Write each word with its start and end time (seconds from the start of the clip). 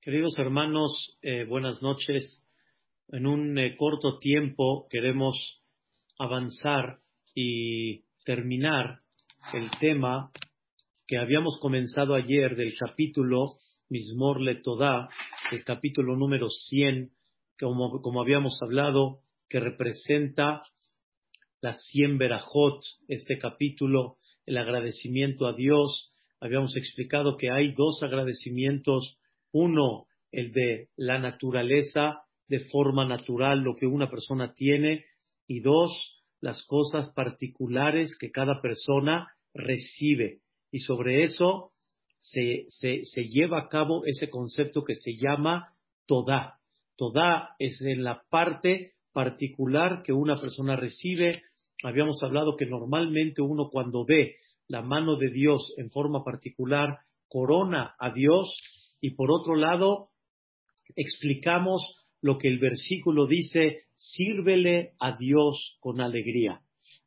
Queridos 0.00 0.38
hermanos, 0.38 1.18
eh, 1.22 1.44
buenas 1.44 1.82
noches. 1.82 2.46
En 3.08 3.26
un 3.26 3.58
eh, 3.58 3.76
corto 3.76 4.20
tiempo 4.20 4.86
queremos 4.88 5.60
avanzar 6.20 7.00
y 7.34 8.04
terminar 8.24 9.00
el 9.52 9.68
tema 9.80 10.30
que 11.04 11.18
habíamos 11.18 11.58
comenzado 11.60 12.14
ayer 12.14 12.54
del 12.54 12.74
capítulo 12.78 13.46
Mismor 13.88 14.40
Le 14.40 14.62
el 15.50 15.64
capítulo 15.64 16.16
número 16.16 16.48
100, 16.48 17.10
como, 17.58 18.00
como 18.00 18.22
habíamos 18.22 18.56
hablado, 18.62 19.18
que 19.48 19.58
representa 19.58 20.62
las 21.60 21.76
100 21.90 22.18
Berajot, 22.18 22.82
este 23.08 23.36
capítulo, 23.36 24.18
el 24.46 24.58
agradecimiento 24.58 25.48
a 25.48 25.54
Dios. 25.54 26.12
Habíamos 26.38 26.76
explicado 26.76 27.36
que 27.36 27.50
hay 27.50 27.72
dos 27.72 28.00
agradecimientos 28.04 29.18
uno, 29.52 30.06
el 30.30 30.52
de 30.52 30.88
la 30.96 31.18
naturaleza, 31.18 32.22
de 32.48 32.60
forma 32.60 33.06
natural, 33.06 33.60
lo 33.60 33.76
que 33.76 33.86
una 33.86 34.10
persona 34.10 34.52
tiene. 34.54 35.04
Y 35.46 35.60
dos, 35.60 36.22
las 36.40 36.64
cosas 36.66 37.10
particulares 37.14 38.16
que 38.18 38.30
cada 38.30 38.60
persona 38.60 39.28
recibe. 39.54 40.40
Y 40.70 40.80
sobre 40.80 41.22
eso 41.22 41.72
se, 42.18 42.66
se, 42.68 43.24
lleva 43.24 43.60
a 43.60 43.68
cabo 43.68 44.04
ese 44.04 44.28
concepto 44.28 44.84
que 44.84 44.94
se 44.94 45.16
llama 45.16 45.74
Todá. 46.06 46.58
Todá 46.96 47.54
es 47.58 47.80
en 47.82 48.02
la 48.02 48.22
parte 48.28 48.92
particular 49.12 50.02
que 50.02 50.12
una 50.12 50.38
persona 50.38 50.76
recibe. 50.76 51.42
Habíamos 51.82 52.22
hablado 52.22 52.56
que 52.56 52.66
normalmente 52.66 53.40
uno 53.40 53.68
cuando 53.70 54.04
ve 54.04 54.36
la 54.66 54.82
mano 54.82 55.16
de 55.16 55.30
Dios 55.30 55.72
en 55.76 55.90
forma 55.90 56.24
particular, 56.24 56.98
corona 57.28 57.94
a 57.98 58.10
Dios 58.10 58.52
y 59.00 59.10
por 59.10 59.30
otro 59.30 59.54
lado, 59.54 60.10
explicamos 60.96 61.82
lo 62.20 62.38
que 62.38 62.48
el 62.48 62.58
versículo 62.58 63.26
dice, 63.26 63.82
sírvele 63.94 64.92
a 64.98 65.16
Dios 65.16 65.76
con 65.80 66.00
alegría. 66.00 66.60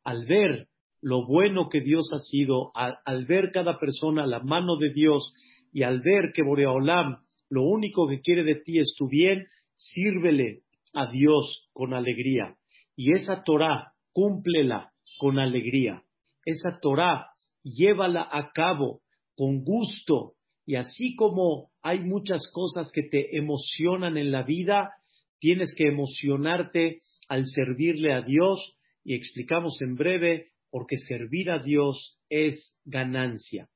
Al 0.04 0.26
ver 0.26 0.68
lo 1.00 1.26
bueno 1.26 1.68
que 1.68 1.80
Dios 1.80 2.10
ha 2.14 2.18
sido, 2.18 2.70
al, 2.74 3.26
ver 3.26 3.50
cada 3.52 3.78
persona 3.78 4.26
la 4.26 4.40
mano 4.40 4.76
de 4.76 4.92
Dios 4.92 5.32
y 5.72 5.82
al 5.82 6.00
ver 6.00 6.32
que 6.34 6.42
Boreolam 6.42 7.18
lo 7.50 7.64
único 7.64 8.08
que 8.08 8.20
quiere 8.20 8.44
de 8.44 8.54
ti 8.54 8.78
es 8.78 8.94
tu 8.96 9.08
bien, 9.08 9.46
sírvele 9.74 10.62
a 10.94 11.10
Dios 11.10 11.68
con 11.72 11.92
alegría. 11.92 12.56
Y 12.96 13.12
esa 13.12 13.42
Torah, 13.42 13.92
cúmplela 14.12 14.92
con 15.18 15.38
alegría. 15.38 16.02
Esa 16.44 16.78
Torah, 16.80 17.28
llévala 17.62 18.26
a 18.30 18.52
cabo 18.52 19.02
con 19.36 19.64
gusto, 19.64 20.34
y 20.64 20.76
así 20.76 21.14
como 21.16 21.70
hay 21.82 22.00
muchas 22.00 22.50
cosas 22.52 22.90
que 22.92 23.02
te 23.02 23.36
emocionan 23.36 24.16
en 24.16 24.30
la 24.30 24.42
vida, 24.42 24.90
tienes 25.38 25.74
que 25.76 25.88
emocionarte 25.88 27.00
al 27.28 27.46
servirle 27.46 28.12
a 28.12 28.22
Dios 28.22 28.76
y 29.04 29.14
explicamos 29.14 29.80
en 29.82 29.96
breve 29.96 30.52
porque 30.70 30.96
servir 30.96 31.50
a 31.50 31.58
Dios 31.58 32.18
es 32.28 32.76
ganancia. 32.84 33.68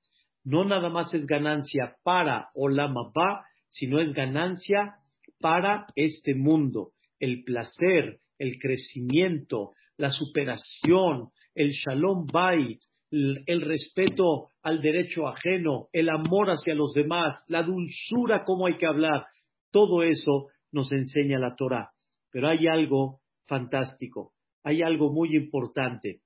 No 0.44 0.64
nada 0.64 0.88
más 0.88 1.12
es 1.12 1.26
ganancia 1.26 1.96
para 2.04 2.50
Olama 2.54 3.10
Ba, 3.12 3.44
sino 3.68 4.00
es 4.00 4.12
ganancia 4.12 4.94
para 5.40 5.86
este 5.96 6.34
mundo. 6.34 6.92
El 7.18 7.42
placer, 7.42 8.20
el 8.38 8.58
crecimiento, 8.58 9.72
la 9.96 10.10
superación, 10.10 11.30
el 11.54 11.72
Shalom 11.72 12.26
Bait, 12.26 12.80
el 13.10 13.60
respeto 13.60 14.50
al 14.62 14.82
derecho 14.82 15.28
ajeno, 15.28 15.88
el 15.92 16.08
amor 16.08 16.50
hacia 16.50 16.74
los 16.74 16.92
demás, 16.92 17.44
la 17.48 17.62
dulzura, 17.62 18.44
cómo 18.44 18.66
hay 18.66 18.76
que 18.76 18.86
hablar, 18.86 19.26
todo 19.70 20.02
eso 20.02 20.48
nos 20.72 20.92
enseña 20.92 21.38
la 21.38 21.54
Torah. 21.54 21.90
Pero 22.30 22.48
hay 22.48 22.66
algo 22.66 23.20
fantástico, 23.46 24.32
hay 24.62 24.82
algo 24.82 25.12
muy 25.12 25.36
importante. 25.36 26.20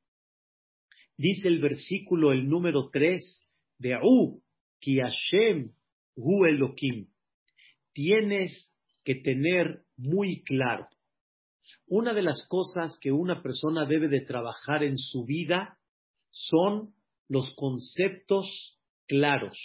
Dice 1.17 1.49
el 1.49 1.61
versículo, 1.61 2.33
el 2.33 2.49
número 2.49 2.89
3 2.91 3.47
de 3.79 3.99
U, 4.03 4.43
Ki 4.81 5.01
Hashem 5.01 5.73
Hu. 6.17 6.47
Tienes 7.93 8.75
que 9.05 9.17
tener 9.17 9.83
muy 9.97 10.43
claro. 10.45 10.89
Una 11.87 12.15
de 12.15 12.23
las 12.23 12.47
cosas 12.49 12.99
que 13.01 13.13
una 13.13 13.43
persona 13.43 13.85
debe 13.85 14.09
de 14.09 14.21
trabajar 14.21 14.83
en 14.83 14.97
su 14.97 15.25
vida 15.25 15.80
son 16.31 16.95
los 17.29 17.55
conceptos 17.55 18.79
claros. 19.07 19.59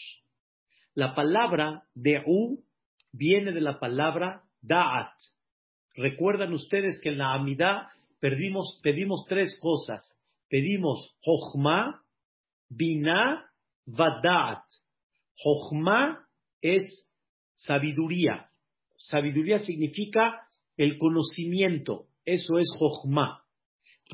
La 0.93 1.13
palabra 1.15 1.83
De'u 1.93 2.63
viene 3.11 3.51
de 3.51 3.61
la 3.61 3.79
palabra 3.79 4.43
Da'at. 4.61 5.13
Recuerdan 5.95 6.53
ustedes 6.53 6.99
que 7.01 7.09
en 7.09 7.19
la 7.19 7.33
pedimos, 8.19 8.79
pedimos 8.83 9.25
tres 9.27 9.57
cosas. 9.61 10.17
Pedimos 10.49 11.15
Jochma, 11.21 12.03
Binah, 12.69 13.45
Vada'at. 13.85 14.63
Jochma 15.37 16.27
es 16.61 17.07
sabiduría. 17.55 18.49
Sabiduría 18.97 19.59
significa 19.59 20.47
el 20.77 20.97
conocimiento. 20.97 22.07
Eso 22.25 22.57
es 22.57 22.67
Jochma. 22.77 23.43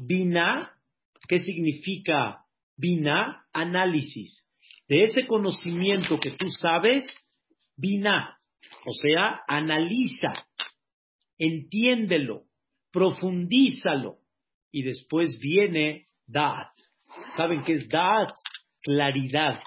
Binah 0.02 0.72
¿Qué 1.28 1.40
significa 1.40 2.46
Bina? 2.78 3.46
Análisis. 3.54 4.46
De 4.88 5.04
ese 5.04 5.26
conocimiento 5.26 6.20
que 6.20 6.32
tú 6.32 6.50
sabes, 6.50 7.06
Bina. 7.78 8.38
O 8.86 8.94
sea, 8.94 9.42
analiza, 9.48 10.34
entiéndelo, 11.38 12.44
profundízalo. 12.92 14.18
Y 14.72 14.84
después 14.84 15.40
viene 15.40 16.08
Da'at. 16.28 16.72
¿Saben 17.36 17.64
qué 17.64 17.74
es 17.74 17.90
Da'at? 17.90 18.32
Claridad. 18.82 19.60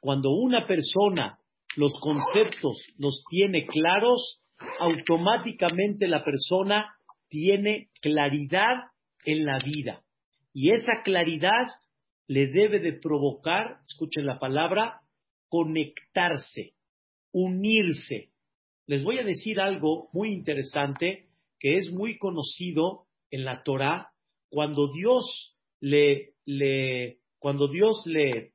Cuando 0.00 0.30
una 0.30 0.66
persona 0.66 1.38
los 1.76 1.92
conceptos 2.00 2.82
los 2.98 3.22
tiene 3.28 3.66
claros, 3.66 4.40
automáticamente 4.80 6.08
la 6.08 6.24
persona 6.24 6.94
tiene 7.28 7.90
claridad 8.00 8.76
en 9.24 9.44
la 9.44 9.58
vida. 9.58 10.02
Y 10.58 10.70
esa 10.70 11.02
claridad 11.04 11.66
le 12.28 12.46
debe 12.46 12.78
de 12.78 12.94
provocar, 12.94 13.80
escuchen 13.84 14.24
la 14.24 14.38
palabra, 14.38 15.02
conectarse, 15.50 16.72
unirse. 17.30 18.30
Les 18.86 19.04
voy 19.04 19.18
a 19.18 19.22
decir 19.22 19.60
algo 19.60 20.08
muy 20.14 20.32
interesante 20.32 21.26
que 21.60 21.76
es 21.76 21.92
muy 21.92 22.16
conocido 22.16 23.04
en 23.30 23.44
la 23.44 23.64
Torah 23.64 24.12
cuando 24.48 24.90
Dios 24.94 25.54
le, 25.80 26.32
le 26.46 27.18
cuando 27.38 27.68
Dios 27.68 28.00
le, 28.06 28.52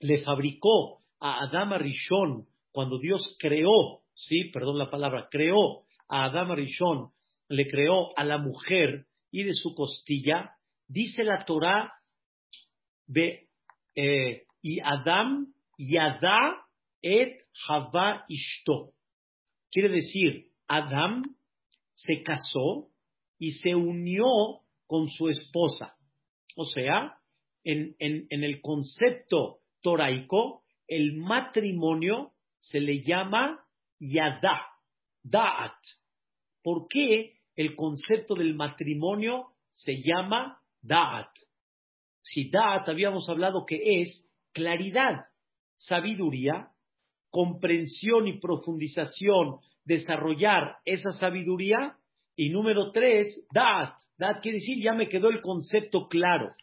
le 0.00 0.24
fabricó 0.24 1.04
a 1.20 1.44
Adama 1.44 1.78
Rishon, 1.78 2.48
cuando 2.72 2.98
Dios 2.98 3.36
creó, 3.38 4.00
sí, 4.12 4.50
perdón 4.52 4.76
la 4.76 4.90
palabra, 4.90 5.28
creó 5.30 5.84
a 6.08 6.24
Adama 6.24 6.56
Rishon, 6.56 7.12
le 7.48 7.68
creó 7.68 8.08
a 8.18 8.24
la 8.24 8.38
mujer 8.38 9.06
y 9.30 9.44
de 9.44 9.52
su 9.52 9.72
costilla, 9.76 10.57
dice 10.88 11.22
la 11.22 11.44
Torah, 11.44 11.92
de, 13.06 13.48
eh, 13.94 14.42
y 14.62 14.80
Adam 14.80 15.52
yada 15.78 16.66
et 17.02 17.44
Hava 17.66 18.24
ishto. 18.28 18.92
Quiere 19.70 19.88
decir, 19.88 20.50
Adam 20.66 21.22
se 21.94 22.22
casó 22.22 22.88
y 23.38 23.52
se 23.52 23.74
unió 23.74 24.24
con 24.86 25.08
su 25.08 25.28
esposa. 25.28 25.96
O 26.56 26.64
sea, 26.64 27.18
en, 27.64 27.94
en 27.98 28.44
el 28.44 28.60
concepto 28.60 29.60
toraico, 29.82 30.64
el 30.86 31.16
matrimonio 31.16 32.32
se 32.60 32.80
le 32.80 33.02
llama 33.02 33.64
yada, 34.00 34.66
da'at. 35.22 35.78
¿Por 36.62 36.88
qué 36.88 37.34
el 37.56 37.74
concepto 37.76 38.34
del 38.34 38.54
matrimonio 38.54 39.54
se 39.70 40.00
llama 40.02 40.57
Da'at. 40.82 41.30
Si 42.22 42.50
Da'at 42.50 42.88
habíamos 42.88 43.28
hablado 43.28 43.64
que 43.66 44.00
es 44.00 44.28
claridad, 44.52 45.26
sabiduría, 45.76 46.68
comprensión 47.30 48.26
y 48.28 48.38
profundización, 48.40 49.58
desarrollar 49.84 50.76
esa 50.84 51.12
sabiduría. 51.12 51.96
Y 52.36 52.50
número 52.50 52.92
tres, 52.92 53.46
Da'at. 53.52 53.94
Da'at 54.18 54.42
quiere 54.42 54.58
decir, 54.58 54.82
ya 54.82 54.92
me 54.92 55.08
quedó 55.08 55.28
el 55.28 55.40
concepto 55.40 56.08
claro. 56.08 56.54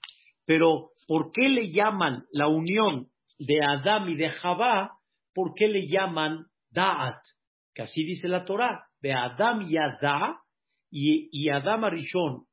Pero, 0.46 0.92
¿por 1.08 1.32
qué 1.32 1.50
le 1.50 1.72
llaman 1.72 2.26
la 2.32 2.48
unión 2.48 3.08
de 3.40 3.60
Adam 3.64 4.10
y 4.10 4.16
de 4.16 4.30
Javá? 4.30 4.92
¿Por 5.34 5.54
qué 5.54 5.68
le 5.68 5.88
llaman 5.88 6.46
Da'at? 6.72 7.20
Que 7.74 7.82
así 7.82 8.04
dice 8.04 8.28
la 8.28 8.46
Torah. 8.46 8.88
De 9.02 9.14
Adam 9.14 9.68
y 9.68 9.78
Adá, 9.78 10.40
y, 10.90 11.30
y 11.32 11.50
Adam 11.50 11.84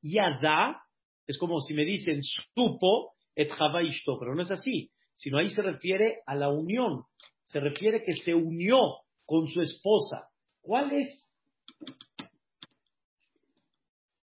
y 0.02 0.18
Adá, 0.18 0.81
es 1.26 1.38
como 1.38 1.60
si 1.60 1.74
me 1.74 1.84
dicen 1.84 2.22
supo 2.22 3.12
et 3.34 3.50
Ishto, 3.84 4.18
pero 4.18 4.34
no 4.34 4.42
es 4.42 4.50
así, 4.50 4.90
sino 5.12 5.38
ahí 5.38 5.48
se 5.50 5.62
refiere 5.62 6.20
a 6.26 6.34
la 6.34 6.50
unión, 6.50 7.04
se 7.46 7.60
refiere 7.60 8.02
que 8.04 8.14
se 8.14 8.34
unió 8.34 8.78
con 9.24 9.48
su 9.48 9.60
esposa. 9.60 10.28
¿Cuál 10.60 10.92
es, 10.92 11.32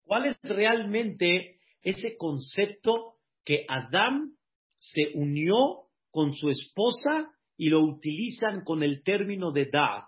cuál 0.04 0.26
es 0.26 0.36
realmente 0.42 1.58
ese 1.82 2.16
concepto 2.16 3.14
que 3.44 3.66
Adán 3.68 4.32
se 4.78 5.12
unió 5.14 5.88
con 6.10 6.34
su 6.34 6.48
esposa 6.50 7.30
y 7.56 7.68
lo 7.68 7.82
utilizan 7.82 8.64
con 8.64 8.82
el 8.82 9.02
término 9.02 9.52
de 9.52 9.66
Da'at? 9.66 10.04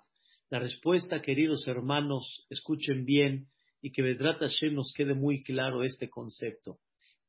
La 0.48 0.60
respuesta, 0.60 1.20
queridos 1.20 1.66
hermanos, 1.66 2.46
escuchen 2.50 3.04
bien 3.04 3.48
y 3.80 3.92
que 3.92 4.02
Vedrat 4.02 4.38
Hashem 4.40 4.74
nos 4.74 4.92
quede 4.94 5.14
muy 5.14 5.42
claro 5.42 5.82
este 5.82 6.08
concepto. 6.08 6.78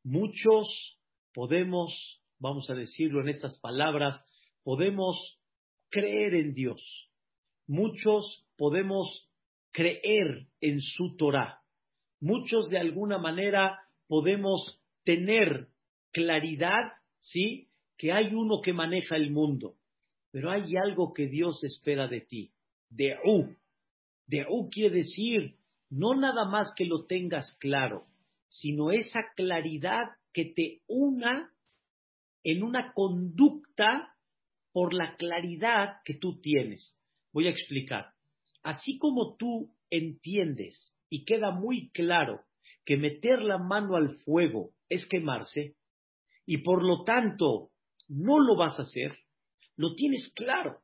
Muchos 0.04 0.98
podemos, 1.34 2.22
vamos 2.40 2.70
a 2.70 2.74
decirlo 2.74 3.22
en 3.22 3.30
estas 3.30 3.60
palabras, 3.60 4.24
podemos 4.64 5.40
creer 5.90 6.34
en 6.36 6.54
Dios. 6.54 6.82
Muchos 7.68 8.46
podemos 8.58 9.30
creer 9.72 10.48
en 10.62 10.82
su 10.82 11.16
Torah. 11.18 11.62
Muchos 12.20 12.70
de 12.70 12.80
alguna 12.80 13.18
manera 13.18 13.80
podemos 14.08 14.82
tener 15.04 15.68
claridad, 16.12 16.94
¿sí? 17.20 17.68
Que 17.98 18.12
hay 18.12 18.34
uno 18.34 18.62
que 18.62 18.74
maneja 18.74 19.16
el 19.16 19.32
mundo. 19.32 19.76
Pero 20.32 20.52
hay 20.52 20.76
algo 20.78 21.14
que 21.14 21.28
Dios 21.28 21.64
espera 21.64 22.08
de 22.08 22.22
ti. 22.22 22.52
De 22.90 23.16
U. 23.26 23.56
De 24.26 24.46
U 24.50 24.70
quiere 24.70 24.98
decir 24.98 25.57
no 25.90 26.16
nada 26.16 26.46
más 26.46 26.74
que 26.76 26.86
lo 26.86 27.06
tengas 27.06 27.56
claro, 27.60 28.06
sino 28.48 28.92
esa 28.92 29.20
claridad 29.36 30.04
que 30.34 30.46
te 30.46 30.82
una 30.88 31.52
en 32.44 32.64
una 32.64 32.94
conducta 32.94 34.16
por 34.72 34.94
la 34.94 35.16
claridad 35.16 35.98
que 36.06 36.14
tú 36.14 36.40
tienes. 36.40 36.98
Voy 37.34 37.48
a 37.48 37.52
explicar. 37.52 38.14
Así 38.64 38.98
como 38.98 39.36
tú 39.36 39.74
entiendes 39.90 40.96
y 41.10 41.26
queda 41.26 41.52
muy 41.52 41.90
claro 41.92 42.42
que 42.86 42.98
meter 42.98 43.42
la 43.42 43.58
mano 43.58 43.96
al 43.96 44.18
fuego 44.20 44.72
es 44.90 45.06
quemarse, 45.08 45.76
y 46.46 46.60
por 46.60 46.84
lo 46.84 47.04
tanto 47.04 47.72
no 48.08 48.40
lo 48.40 48.56
vas 48.56 48.80
a 48.80 48.84
hacer, 48.84 49.18
lo 49.76 49.94
tienes 49.96 50.32
claro, 50.34 50.80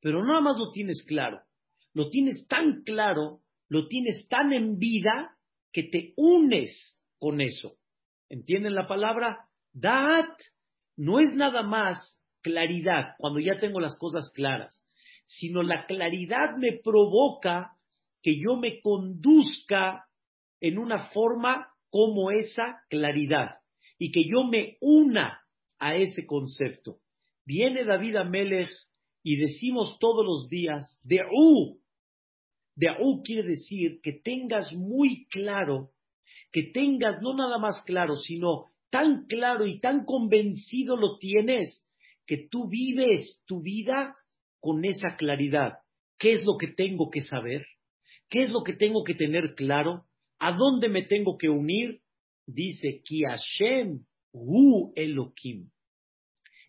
pero 0.00 0.20
no 0.20 0.28
nada 0.28 0.40
más 0.40 0.58
lo 0.58 0.70
tienes 0.70 1.04
claro, 1.06 1.42
lo 1.92 2.10
tienes 2.10 2.46
tan 2.46 2.82
claro 2.84 3.40
lo 3.68 3.88
tienes 3.88 4.28
tan 4.28 4.52
en 4.52 4.78
vida 4.78 5.36
que 5.72 5.84
te 5.84 6.14
unes 6.16 7.00
con 7.18 7.40
eso. 7.40 7.76
¿Entienden 8.28 8.74
la 8.74 8.86
palabra? 8.86 9.48
Dat 9.72 10.38
no 10.96 11.20
es 11.20 11.32
nada 11.34 11.62
más 11.62 12.20
claridad, 12.42 13.14
cuando 13.18 13.40
ya 13.40 13.58
tengo 13.60 13.80
las 13.80 13.96
cosas 13.98 14.30
claras, 14.34 14.84
sino 15.26 15.62
la 15.62 15.86
claridad 15.86 16.56
me 16.56 16.78
provoca 16.82 17.72
que 18.22 18.40
yo 18.40 18.56
me 18.56 18.80
conduzca 18.80 20.06
en 20.60 20.78
una 20.78 21.10
forma 21.10 21.68
como 21.90 22.30
esa 22.30 22.82
claridad 22.88 23.58
y 23.98 24.10
que 24.10 24.24
yo 24.24 24.44
me 24.44 24.76
una 24.80 25.40
a 25.78 25.94
ese 25.94 26.26
concepto. 26.26 26.98
Viene 27.44 27.84
David 27.84 28.16
Amelech 28.16 28.70
y 29.22 29.36
decimos 29.36 29.98
todos 30.00 30.24
los 30.24 30.48
días, 30.48 30.98
de 31.02 31.22
de 32.78 32.88
aú 32.88 33.22
quiere 33.24 33.48
decir 33.48 34.00
que 34.04 34.12
tengas 34.12 34.72
muy 34.72 35.26
claro, 35.26 35.90
que 36.52 36.62
tengas 36.62 37.20
no 37.20 37.34
nada 37.34 37.58
más 37.58 37.82
claro, 37.82 38.16
sino 38.16 38.66
tan 38.88 39.26
claro 39.26 39.66
y 39.66 39.80
tan 39.80 40.04
convencido 40.04 40.96
lo 40.96 41.18
tienes, 41.18 41.84
que 42.24 42.46
tú 42.48 42.68
vives 42.68 43.42
tu 43.46 43.62
vida 43.62 44.14
con 44.60 44.84
esa 44.84 45.16
claridad. 45.16 45.78
¿Qué 46.18 46.34
es 46.34 46.44
lo 46.44 46.56
que 46.56 46.68
tengo 46.68 47.10
que 47.10 47.22
saber? 47.22 47.66
¿Qué 48.30 48.42
es 48.42 48.50
lo 48.50 48.62
que 48.62 48.74
tengo 48.74 49.02
que 49.02 49.14
tener 49.14 49.56
claro? 49.56 50.04
¿A 50.38 50.52
dónde 50.52 50.88
me 50.88 51.02
tengo 51.02 51.36
que 51.36 51.48
unir? 51.48 52.00
Dice, 52.46 53.02
Ki 53.04 53.22
Hashem 53.24 54.04
Hu 54.30 54.92
Elohim. 54.94 55.70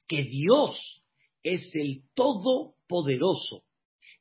Que 0.07 0.23
Dios 0.23 1.03
es 1.43 1.69
el 1.75 2.01
Todopoderoso. 2.15 3.63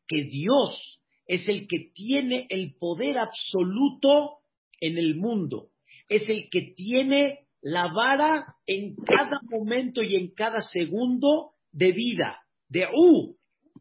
Que 0.06 0.24
Dios 0.24 0.97
es 1.28 1.46
el 1.48 1.68
que 1.68 1.90
tiene 1.94 2.46
el 2.48 2.74
poder 2.74 3.18
absoluto 3.18 4.38
en 4.80 4.96
el 4.96 5.14
mundo, 5.14 5.68
es 6.08 6.28
el 6.28 6.48
que 6.50 6.72
tiene 6.74 7.40
la 7.60 7.92
vara 7.92 8.56
en 8.66 8.96
cada 8.96 9.40
momento 9.50 10.02
y 10.02 10.16
en 10.16 10.32
cada 10.34 10.60
segundo 10.62 11.52
de 11.70 11.92
vida, 11.92 12.38
de 12.68 12.86
U. 12.92 13.36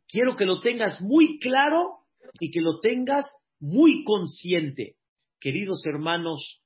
Quiero 0.07 0.35
que 0.35 0.45
lo 0.45 0.59
tengas 0.59 1.01
muy 1.01 1.39
claro 1.39 1.99
y 2.39 2.51
que 2.51 2.61
lo 2.61 2.79
tengas 2.81 3.25
muy 3.59 4.03
consciente. 4.03 4.95
Queridos 5.39 5.85
hermanos, 5.85 6.61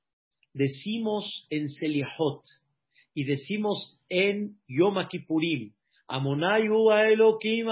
decimos 0.52 1.46
en 1.50 1.68
Seliahot 1.68 2.42
y 3.14 3.24
decimos 3.24 4.00
en 4.08 4.56
Yom 4.66 4.96
Kippurim, 5.08 5.72
Amonai 6.08 6.66
Elohim 6.66 7.68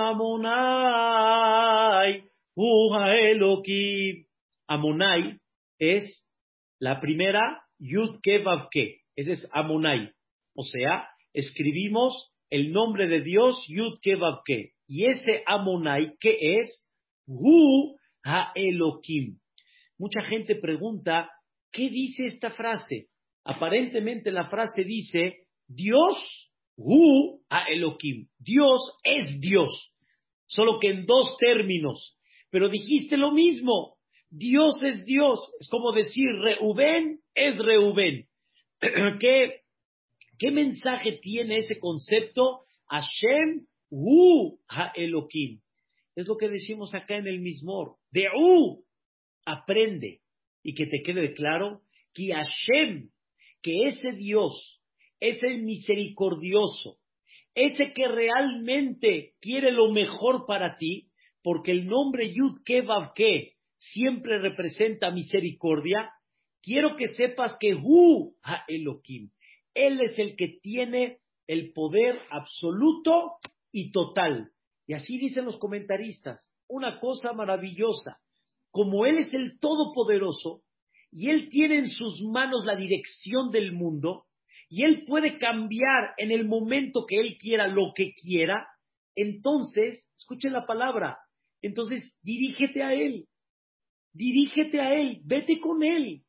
Elohim. 2.56 4.26
Amonai 4.66 5.38
es 5.78 6.26
la 6.78 7.00
primera 7.00 7.62
Yud 7.78 8.20
Ke 8.22 8.42
Ke. 8.70 9.00
Ese 9.16 9.32
es 9.32 9.48
Amonai. 9.52 10.12
O 10.54 10.62
sea, 10.64 11.08
escribimos 11.32 12.32
el 12.50 12.72
nombre 12.72 13.08
de 13.08 13.22
Dios 13.22 13.64
Yud 13.68 13.98
Ke 14.02 14.16
Ke. 14.44 14.72
Y 14.86 15.06
ese 15.06 15.42
Amonai, 15.46 16.14
¿qué 16.20 16.60
es? 16.60 16.86
Hu 17.26 17.96
Elohim. 18.54 19.38
Mucha 19.98 20.22
gente 20.22 20.56
pregunta, 20.56 21.30
¿qué 21.72 21.88
dice 21.88 22.24
esta 22.24 22.50
frase? 22.50 23.08
Aparentemente 23.44 24.30
la 24.30 24.48
frase 24.48 24.84
dice, 24.84 25.46
Dios, 25.66 26.50
Hu 26.76 27.42
Elohim. 27.68 28.28
Dios 28.38 28.98
es 29.04 29.40
Dios. 29.40 29.92
Solo 30.46 30.78
que 30.80 30.90
en 30.90 31.06
dos 31.06 31.36
términos. 31.38 32.16
Pero 32.50 32.68
dijiste 32.68 33.16
lo 33.16 33.32
mismo. 33.32 33.96
Dios 34.28 34.74
es 34.82 35.04
Dios. 35.04 35.38
Es 35.58 35.68
como 35.68 35.92
decir, 35.92 36.26
Reubén 36.40 37.20
es 37.34 37.56
Reubén. 37.56 38.26
¿Qué, 38.80 39.60
¿Qué 40.38 40.50
mensaje 40.50 41.18
tiene 41.20 41.58
ese 41.58 41.78
concepto? 41.78 42.60
Hashem 42.88 43.66
Hu 43.90 44.58
Ha-Elohim. 44.68 45.60
Es 46.16 46.26
lo 46.26 46.36
que 46.36 46.48
decimos 46.48 46.94
acá 46.94 47.16
en 47.16 47.26
el 47.26 47.40
Mismor. 47.40 47.96
De 48.10 48.26
U, 48.36 48.84
aprende. 49.44 50.20
Y 50.62 50.74
que 50.74 50.86
te 50.86 51.02
quede 51.02 51.34
claro 51.34 51.82
que 52.12 52.32
Hashem, 52.32 53.10
que 53.62 53.88
ese 53.88 54.12
Dios, 54.12 54.80
es 55.20 55.42
el 55.42 55.62
misericordioso, 55.62 56.98
ese 57.54 57.92
que 57.92 58.08
realmente 58.08 59.34
quiere 59.40 59.70
lo 59.70 59.90
mejor 59.92 60.46
para 60.46 60.78
ti, 60.78 61.09
porque 61.42 61.72
el 61.72 61.86
nombre 61.86 62.32
Yud 62.32 62.62
Kevav 62.64 63.14
Ke 63.14 63.54
siempre 63.78 64.38
representa 64.38 65.10
misericordia, 65.10 66.12
quiero 66.62 66.96
que 66.96 67.08
sepas 67.08 67.56
que 67.58 67.74
Hu 67.74 68.34
Ha 68.42 68.64
Elohim, 68.68 69.30
Él 69.74 70.00
es 70.02 70.18
el 70.18 70.36
que 70.36 70.58
tiene 70.62 71.18
el 71.46 71.72
poder 71.72 72.18
absoluto 72.30 73.36
y 73.72 73.90
total. 73.92 74.50
Y 74.86 74.94
así 74.94 75.18
dicen 75.18 75.44
los 75.44 75.58
comentaristas, 75.58 76.40
una 76.68 77.00
cosa 77.00 77.32
maravillosa, 77.32 78.20
como 78.70 79.06
Él 79.06 79.18
es 79.18 79.34
el 79.34 79.58
Todopoderoso 79.58 80.62
y 81.10 81.30
Él 81.30 81.48
tiene 81.50 81.76
en 81.76 81.88
sus 81.88 82.22
manos 82.22 82.64
la 82.64 82.76
dirección 82.76 83.50
del 83.50 83.72
mundo, 83.72 84.26
y 84.68 84.84
Él 84.84 85.04
puede 85.04 85.38
cambiar 85.38 86.14
en 86.16 86.30
el 86.30 86.46
momento 86.46 87.04
que 87.04 87.18
Él 87.18 87.36
quiera 87.36 87.66
lo 87.66 87.92
que 87.94 88.12
quiera, 88.14 88.68
entonces, 89.16 90.08
escuchen 90.16 90.52
la 90.52 90.64
palabra, 90.64 91.18
entonces, 91.62 92.16
dirígete 92.22 92.82
a 92.82 92.94
Él, 92.94 93.26
dirígete 94.12 94.80
a 94.80 94.94
Él, 94.94 95.20
vete 95.24 95.60
con 95.60 95.82
Él, 95.82 96.22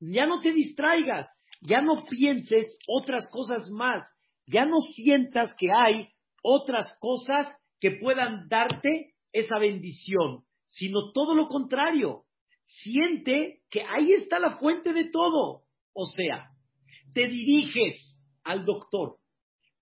ya 0.00 0.26
no 0.26 0.40
te 0.40 0.52
distraigas, 0.52 1.28
ya 1.60 1.80
no 1.80 2.04
pienses 2.08 2.78
otras 2.86 3.28
cosas 3.32 3.70
más, 3.70 4.04
ya 4.46 4.64
no 4.64 4.78
sientas 4.94 5.54
que 5.58 5.68
hay 5.72 6.08
otras 6.42 6.96
cosas 7.00 7.52
que 7.80 7.92
puedan 7.92 8.48
darte 8.48 9.14
esa 9.32 9.58
bendición, 9.58 10.44
sino 10.68 11.12
todo 11.12 11.34
lo 11.34 11.48
contrario, 11.48 12.24
siente 12.64 13.62
que 13.70 13.82
ahí 13.82 14.12
está 14.12 14.38
la 14.38 14.58
fuente 14.58 14.92
de 14.92 15.10
todo, 15.10 15.62
o 15.92 16.06
sea, 16.06 16.50
te 17.12 17.26
diriges 17.26 18.18
al 18.44 18.64
doctor, 18.64 19.16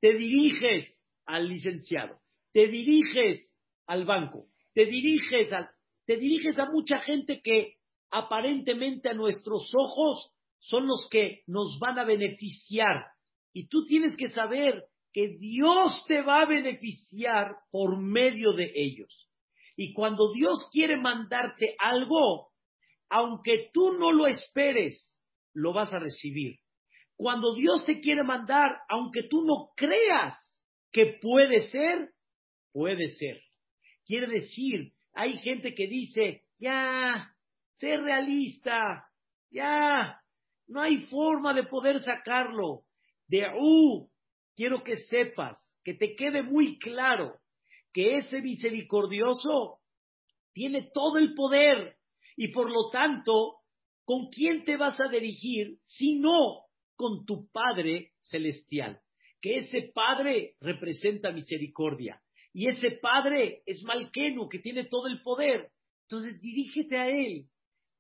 te 0.00 0.14
diriges 0.14 0.98
al 1.26 1.48
licenciado, 1.48 2.18
te 2.52 2.68
diriges 2.68 3.50
al 3.86 4.04
banco, 4.04 4.46
te 4.76 4.84
diriges 4.84 5.50
a, 5.54 5.70
te 6.04 6.18
diriges 6.18 6.58
a 6.58 6.70
mucha 6.70 6.98
gente 6.98 7.40
que 7.42 7.76
aparentemente 8.10 9.08
a 9.08 9.14
nuestros 9.14 9.72
ojos 9.74 10.30
son 10.58 10.86
los 10.86 11.08
que 11.10 11.44
nos 11.46 11.78
van 11.80 11.98
a 11.98 12.04
beneficiar. 12.04 13.06
Y 13.54 13.68
tú 13.68 13.86
tienes 13.86 14.18
que 14.18 14.28
saber 14.28 14.84
que 15.14 15.38
Dios 15.38 16.04
te 16.06 16.20
va 16.20 16.42
a 16.42 16.46
beneficiar 16.46 17.56
por 17.70 17.98
medio 17.98 18.52
de 18.52 18.70
ellos. 18.74 19.30
Y 19.78 19.94
cuando 19.94 20.30
Dios 20.34 20.68
quiere 20.70 20.98
mandarte 20.98 21.74
algo, 21.78 22.50
aunque 23.08 23.70
tú 23.72 23.94
no 23.94 24.12
lo 24.12 24.26
esperes, 24.26 24.98
lo 25.54 25.72
vas 25.72 25.90
a 25.94 26.00
recibir. 26.00 26.56
Cuando 27.16 27.54
Dios 27.54 27.86
te 27.86 28.00
quiere 28.00 28.24
mandar, 28.24 28.76
aunque 28.90 29.22
tú 29.22 29.42
no 29.42 29.70
creas 29.74 30.34
que 30.92 31.18
puede 31.22 31.68
ser, 31.68 32.10
puede 32.74 33.08
ser. 33.08 33.45
Quiere 34.06 34.28
decir, 34.28 34.92
hay 35.14 35.36
gente 35.38 35.74
que 35.74 35.88
dice, 35.88 36.44
ya, 36.60 37.34
sé 37.78 37.96
realista, 37.96 39.08
ya, 39.50 40.20
no 40.68 40.80
hay 40.80 40.98
forma 41.06 41.52
de 41.52 41.64
poder 41.64 42.00
sacarlo. 42.00 42.82
De 43.26 43.44
U, 43.58 44.08
quiero 44.54 44.84
que 44.84 44.94
sepas, 44.94 45.58
que 45.82 45.94
te 45.94 46.14
quede 46.14 46.44
muy 46.44 46.78
claro, 46.78 47.40
que 47.92 48.18
ese 48.18 48.40
misericordioso 48.40 49.80
tiene 50.52 50.88
todo 50.94 51.18
el 51.18 51.34
poder 51.34 51.96
y 52.36 52.48
por 52.48 52.70
lo 52.70 52.90
tanto, 52.90 53.56
¿con 54.04 54.28
quién 54.28 54.64
te 54.64 54.76
vas 54.76 55.00
a 55.00 55.08
dirigir 55.08 55.78
si 55.86 56.14
no 56.14 56.66
con 56.94 57.26
tu 57.26 57.50
Padre 57.50 58.12
celestial? 58.20 59.00
Que 59.40 59.58
ese 59.58 59.90
Padre 59.92 60.54
representa 60.60 61.32
misericordia 61.32 62.22
y 62.56 62.68
ese 62.68 62.92
Padre 63.02 63.60
es 63.66 63.84
Malqueno, 63.84 64.48
que 64.48 64.60
tiene 64.60 64.84
todo 64.84 65.08
el 65.08 65.20
poder. 65.20 65.68
Entonces 66.04 66.40
dirígete 66.40 66.96
a 66.96 67.06
Él. 67.06 67.44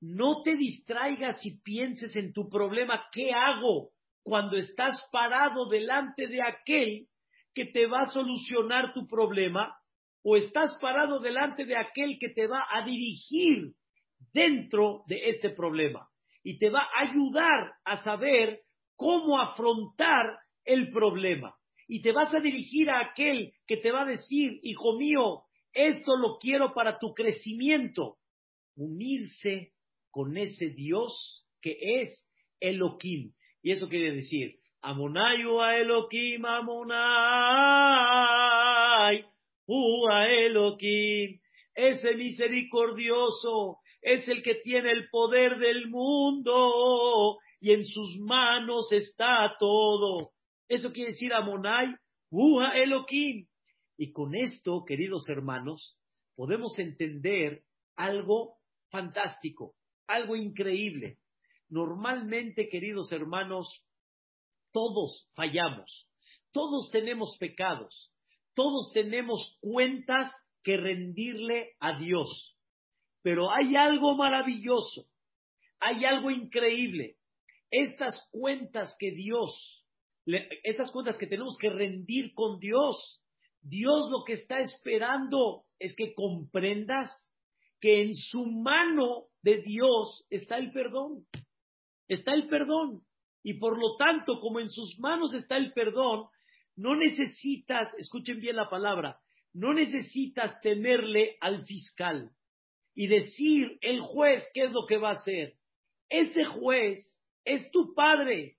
No 0.00 0.42
te 0.44 0.56
distraigas 0.56 1.44
y 1.44 1.60
pienses 1.60 2.16
en 2.16 2.32
tu 2.32 2.48
problema. 2.48 3.04
¿Qué 3.12 3.32
hago 3.34 3.90
cuando 4.22 4.56
estás 4.56 5.06
parado 5.12 5.68
delante 5.68 6.26
de 6.28 6.40
aquel 6.40 7.06
que 7.52 7.66
te 7.66 7.86
va 7.86 8.00
a 8.00 8.06
solucionar 8.06 8.94
tu 8.94 9.06
problema? 9.06 9.76
¿O 10.22 10.38
estás 10.38 10.78
parado 10.80 11.20
delante 11.20 11.66
de 11.66 11.76
aquel 11.76 12.16
que 12.18 12.30
te 12.30 12.46
va 12.46 12.66
a 12.72 12.82
dirigir 12.82 13.74
dentro 14.32 15.02
de 15.06 15.32
este 15.32 15.50
problema? 15.50 16.08
Y 16.42 16.58
te 16.58 16.70
va 16.70 16.80
a 16.80 17.10
ayudar 17.10 17.74
a 17.84 18.02
saber 18.02 18.60
cómo 18.94 19.38
afrontar 19.38 20.38
el 20.64 20.88
problema. 20.88 21.54
Y 21.88 22.02
te 22.02 22.12
vas 22.12 22.32
a 22.34 22.40
dirigir 22.40 22.90
a 22.90 23.00
aquel 23.00 23.52
que 23.66 23.76
te 23.76 23.92
va 23.92 24.02
a 24.02 24.06
decir, 24.06 24.58
hijo 24.62 24.96
mío, 24.96 25.42
esto 25.72 26.16
lo 26.16 26.38
quiero 26.38 26.72
para 26.74 26.98
tu 26.98 27.14
crecimiento. 27.14 28.16
Unirse 28.74 29.72
con 30.10 30.36
ese 30.36 30.70
Dios 30.70 31.46
que 31.60 31.76
es 32.00 32.28
Elohim. 32.60 33.32
Y 33.62 33.72
eso 33.72 33.88
quiere 33.88 34.14
decir, 34.14 34.56
Amonayu 34.82 35.60
a 35.60 35.76
Elohim, 35.76 36.44
Amonai, 36.44 36.86
a 40.10 40.28
Elohim, 40.28 41.40
ese 41.74 42.14
misericordioso 42.14 43.78
es 44.00 44.26
el 44.28 44.42
que 44.42 44.54
tiene 44.56 44.92
el 44.92 45.08
poder 45.10 45.58
del 45.58 45.88
mundo 45.88 47.38
y 47.60 47.72
en 47.72 47.84
sus 47.84 48.18
manos 48.20 48.92
está 48.92 49.56
todo. 49.58 50.30
Eso 50.68 50.92
quiere 50.92 51.12
decir 51.12 51.32
Amonai, 51.32 51.94
a 52.62 52.78
Elohim. 52.78 53.46
Y 53.98 54.12
con 54.12 54.34
esto, 54.34 54.84
queridos 54.84 55.28
hermanos, 55.28 55.96
podemos 56.34 56.78
entender 56.78 57.62
algo 57.96 58.58
fantástico 58.90 59.74
algo 60.06 60.36
increíble. 60.36 61.18
Normalmente, 61.68 62.68
queridos 62.68 63.10
hermanos, 63.12 63.84
todos 64.72 65.28
fallamos, 65.34 66.08
todos 66.52 66.90
tenemos 66.90 67.36
pecados, 67.38 68.12
todos 68.54 68.92
tenemos 68.92 69.58
cuentas 69.60 70.30
que 70.62 70.76
rendirle 70.76 71.74
a 71.80 71.98
Dios. 71.98 72.56
Pero 73.22 73.50
hay 73.50 73.74
algo 73.74 74.14
maravilloso, 74.14 75.08
hay 75.80 76.04
algo 76.04 76.30
increíble. 76.30 77.16
Estas 77.70 78.28
cuentas 78.30 78.94
que 78.98 79.10
Dios, 79.10 79.84
estas 80.26 80.90
cuentas 80.90 81.16
que 81.18 81.26
tenemos 81.26 81.56
que 81.58 81.70
rendir 81.70 82.34
con 82.34 82.58
Dios, 82.58 83.22
Dios 83.62 84.10
lo 84.10 84.24
que 84.24 84.34
está 84.34 84.60
esperando 84.60 85.64
es 85.78 85.94
que 85.94 86.14
comprendas 86.14 87.10
que 87.80 88.02
en 88.02 88.14
su 88.14 88.44
mano 88.46 89.26
de 89.42 89.62
Dios 89.62 90.24
está 90.30 90.56
el 90.58 90.72
perdón. 90.72 91.26
Está 92.08 92.34
el 92.34 92.48
perdón. 92.48 93.02
Y 93.42 93.54
por 93.54 93.78
lo 93.78 93.96
tanto, 93.96 94.40
como 94.40 94.60
en 94.60 94.70
sus 94.70 94.98
manos 94.98 95.32
está 95.34 95.56
el 95.56 95.72
perdón, 95.72 96.26
no 96.76 96.96
necesitas, 96.96 97.88
escuchen 97.98 98.40
bien 98.40 98.56
la 98.56 98.68
palabra, 98.68 99.20
no 99.52 99.72
necesitas 99.72 100.60
temerle 100.60 101.36
al 101.40 101.64
fiscal 101.64 102.30
y 102.94 103.06
decir 103.06 103.78
el 103.80 104.00
juez 104.00 104.44
qué 104.52 104.64
es 104.64 104.72
lo 104.72 104.86
que 104.86 104.98
va 104.98 105.10
a 105.10 105.14
hacer. 105.14 105.54
Ese 106.08 106.44
juez 106.44 107.06
es 107.44 107.70
tu 107.70 107.94
padre. 107.94 108.55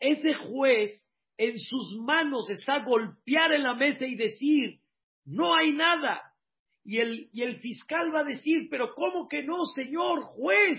Ese 0.00 0.34
juez 0.34 1.06
en 1.36 1.58
sus 1.58 1.96
manos 2.00 2.50
está 2.50 2.82
golpear 2.82 3.52
en 3.52 3.62
la 3.62 3.74
mesa 3.74 4.06
y 4.06 4.14
decir, 4.14 4.80
no 5.24 5.54
hay 5.54 5.72
nada. 5.72 6.22
Y 6.84 6.98
el, 6.98 7.28
y 7.32 7.42
el 7.42 7.60
fiscal 7.60 8.14
va 8.14 8.20
a 8.20 8.24
decir, 8.24 8.68
pero 8.70 8.94
¿cómo 8.94 9.28
que 9.28 9.42
no, 9.42 9.64
señor 9.66 10.22
juez? 10.22 10.78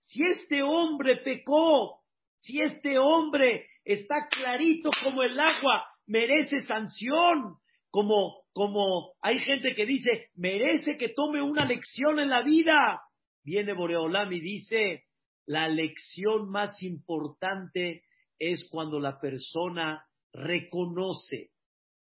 Si 0.00 0.22
este 0.24 0.62
hombre 0.62 1.16
pecó, 1.16 2.00
si 2.40 2.60
este 2.60 2.98
hombre 2.98 3.66
está 3.84 4.28
clarito 4.28 4.90
como 5.02 5.22
el 5.22 5.38
agua, 5.38 5.86
merece 6.06 6.66
sanción, 6.66 7.56
como, 7.90 8.42
como 8.52 9.14
hay 9.20 9.38
gente 9.38 9.74
que 9.74 9.86
dice, 9.86 10.28
merece 10.34 10.96
que 10.96 11.10
tome 11.10 11.40
una 11.42 11.64
lección 11.64 12.18
en 12.18 12.30
la 12.30 12.42
vida. 12.42 13.02
Viene 13.44 13.72
Boreolam 13.72 14.32
y 14.32 14.40
dice, 14.40 15.04
la 15.46 15.68
lección 15.68 16.50
más 16.50 16.82
importante 16.82 18.02
es 18.38 18.68
cuando 18.70 19.00
la 19.00 19.20
persona 19.20 20.06
reconoce 20.32 21.50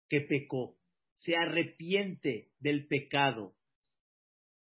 que 0.09 0.21
pecó 0.23 0.77
se 1.21 1.37
arrepiente 1.37 2.49
del 2.59 2.87
pecado, 2.87 3.55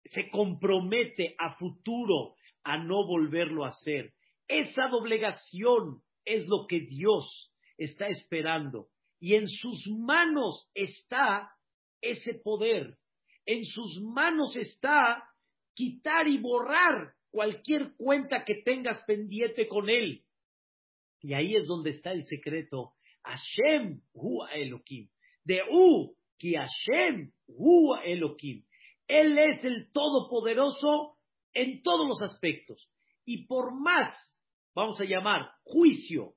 se 0.04 0.28
compromete 0.28 1.36
a 1.38 1.54
futuro 1.54 2.34
a 2.64 2.78
no 2.78 3.06
volverlo 3.06 3.64
a 3.64 3.68
hacer. 3.68 4.12
Esa 4.48 4.88
doblegación 4.88 6.02
es 6.24 6.46
lo 6.48 6.66
que 6.66 6.80
Dios 6.80 7.52
está 7.76 8.08
esperando. 8.08 8.88
Y 9.20 9.34
en 9.34 9.48
sus 9.48 9.86
manos 9.86 10.68
está 10.74 11.50
ese 12.00 12.34
poder. 12.34 12.96
En 13.46 13.64
sus 13.64 14.00
manos 14.02 14.56
está 14.56 15.22
quitar 15.74 16.26
y 16.26 16.38
borrar 16.38 17.14
cualquier 17.30 17.94
cuenta 17.96 18.44
que 18.44 18.62
tengas 18.64 19.02
pendiente 19.04 19.68
con 19.68 19.88
Él. 19.88 20.24
Y 21.20 21.34
ahí 21.34 21.56
es 21.56 21.66
donde 21.66 21.90
está 21.90 22.12
el 22.12 22.24
secreto. 22.24 22.92
Hashem 23.22 24.00
Hu 24.12 24.44
Elohim. 24.52 25.08
De 25.44 25.62
U 25.70 26.14
Hashem 26.40 27.32
hu 27.48 27.94
Elohim. 28.04 28.64
Él 29.06 29.38
es 29.38 29.64
el 29.64 29.90
Todopoderoso 29.92 31.16
en 31.52 31.82
todos 31.82 32.06
los 32.06 32.22
aspectos. 32.22 32.88
Y 33.24 33.46
por 33.46 33.74
más, 33.74 34.14
vamos 34.74 35.00
a 35.00 35.04
llamar, 35.04 35.50
juicio, 35.64 36.34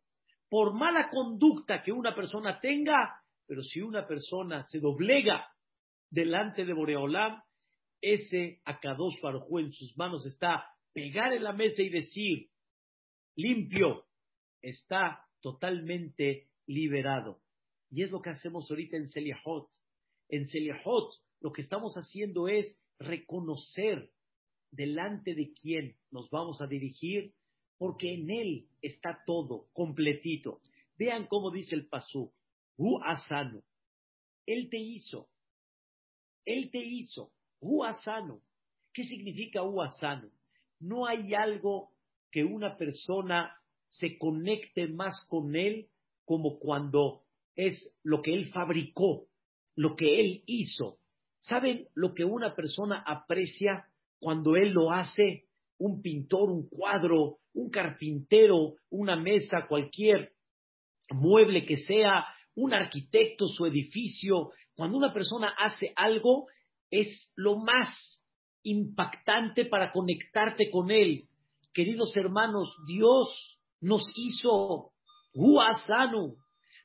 por 0.49 0.73
mala 0.73 1.09
conducta 1.09 1.83
que 1.83 1.91
una 1.91 2.15
persona 2.15 2.59
tenga, 2.59 3.21
pero 3.45 3.61
si 3.63 3.81
una 3.81 4.07
persona 4.07 4.63
se 4.65 4.79
doblega 4.79 5.47
delante 6.09 6.65
de 6.65 6.73
Boreolam, 6.73 7.41
ese 8.01 8.61
Akadosh 8.65 9.21
Baruj 9.21 9.59
en 9.59 9.71
sus 9.71 9.95
manos 9.95 10.25
está 10.25 10.65
pegar 10.93 11.33
en 11.33 11.43
la 11.43 11.53
mesa 11.53 11.83
y 11.83 11.89
decir, 11.89 12.49
limpio, 13.35 14.05
está 14.61 15.25
totalmente 15.41 16.49
liberado. 16.67 17.41
Y 17.89 18.03
es 18.03 18.11
lo 18.11 18.21
que 18.21 18.29
hacemos 18.29 18.69
ahorita 18.69 18.97
en 18.97 19.09
Seliahot 19.09 19.69
en 20.31 20.47
Selehot, 20.47 21.13
lo 21.41 21.51
que 21.51 21.61
estamos 21.61 21.93
haciendo 21.95 22.47
es 22.47 22.75
reconocer 22.97 24.09
delante 24.71 25.35
de 25.35 25.51
quién 25.53 25.97
nos 26.09 26.29
vamos 26.29 26.61
a 26.61 26.67
dirigir, 26.67 27.33
porque 27.77 28.13
en 28.13 28.29
él 28.31 28.67
está 28.81 29.21
todo, 29.25 29.67
completito. 29.73 30.61
Vean 30.97 31.27
cómo 31.27 31.51
dice 31.51 31.75
el 31.75 31.87
Pasú, 31.87 32.33
Hu 32.77 32.99
Asano. 33.03 33.63
Él 34.45 34.69
te 34.69 34.77
hizo. 34.77 35.27
Él 36.45 36.71
te 36.71 36.79
hizo. 36.79 37.33
Hu 37.59 37.83
Asano. 37.83 38.41
¿Qué 38.93 39.03
significa 39.03 39.63
Hu? 39.63 39.81
No 40.79 41.05
hay 41.07 41.33
algo 41.33 41.91
que 42.31 42.43
una 42.43 42.77
persona 42.77 43.49
se 43.91 44.17
conecte 44.17 44.87
más 44.87 45.25
con 45.29 45.55
él 45.55 45.87
como 46.25 46.59
cuando 46.59 47.21
es 47.55 47.93
lo 48.03 48.21
que 48.21 48.33
él 48.33 48.47
fabricó, 48.47 49.27
lo 49.75 49.95
que 49.95 50.19
él 50.19 50.43
hizo. 50.45 50.97
¿Saben 51.39 51.87
lo 51.93 52.13
que 52.13 52.23
una 52.23 52.55
persona 52.55 53.03
aprecia 53.05 53.85
cuando 54.19 54.55
él 54.55 54.69
lo 54.69 54.91
hace? 54.91 55.45
Un 55.77 56.01
pintor, 56.01 56.49
un 56.49 56.67
cuadro, 56.69 57.37
un 57.53 57.69
carpintero, 57.69 58.75
una 58.89 59.15
mesa, 59.15 59.67
cualquier 59.67 60.33
mueble 61.09 61.65
que 61.65 61.77
sea, 61.77 62.25
un 62.55 62.73
arquitecto, 62.73 63.47
su 63.47 63.65
edificio. 63.65 64.51
Cuando 64.75 64.97
una 64.97 65.13
persona 65.13 65.53
hace 65.57 65.91
algo, 65.95 66.47
es 66.89 67.31
lo 67.35 67.57
más 67.57 68.23
impactante 68.63 69.65
para 69.65 69.91
conectarte 69.91 70.69
con 70.69 70.91
Él. 70.91 71.27
Queridos 71.73 72.15
hermanos, 72.15 72.75
Dios 72.87 73.59
nos 73.81 74.03
hizo, 74.15 74.91
Huasanu, 75.33 76.35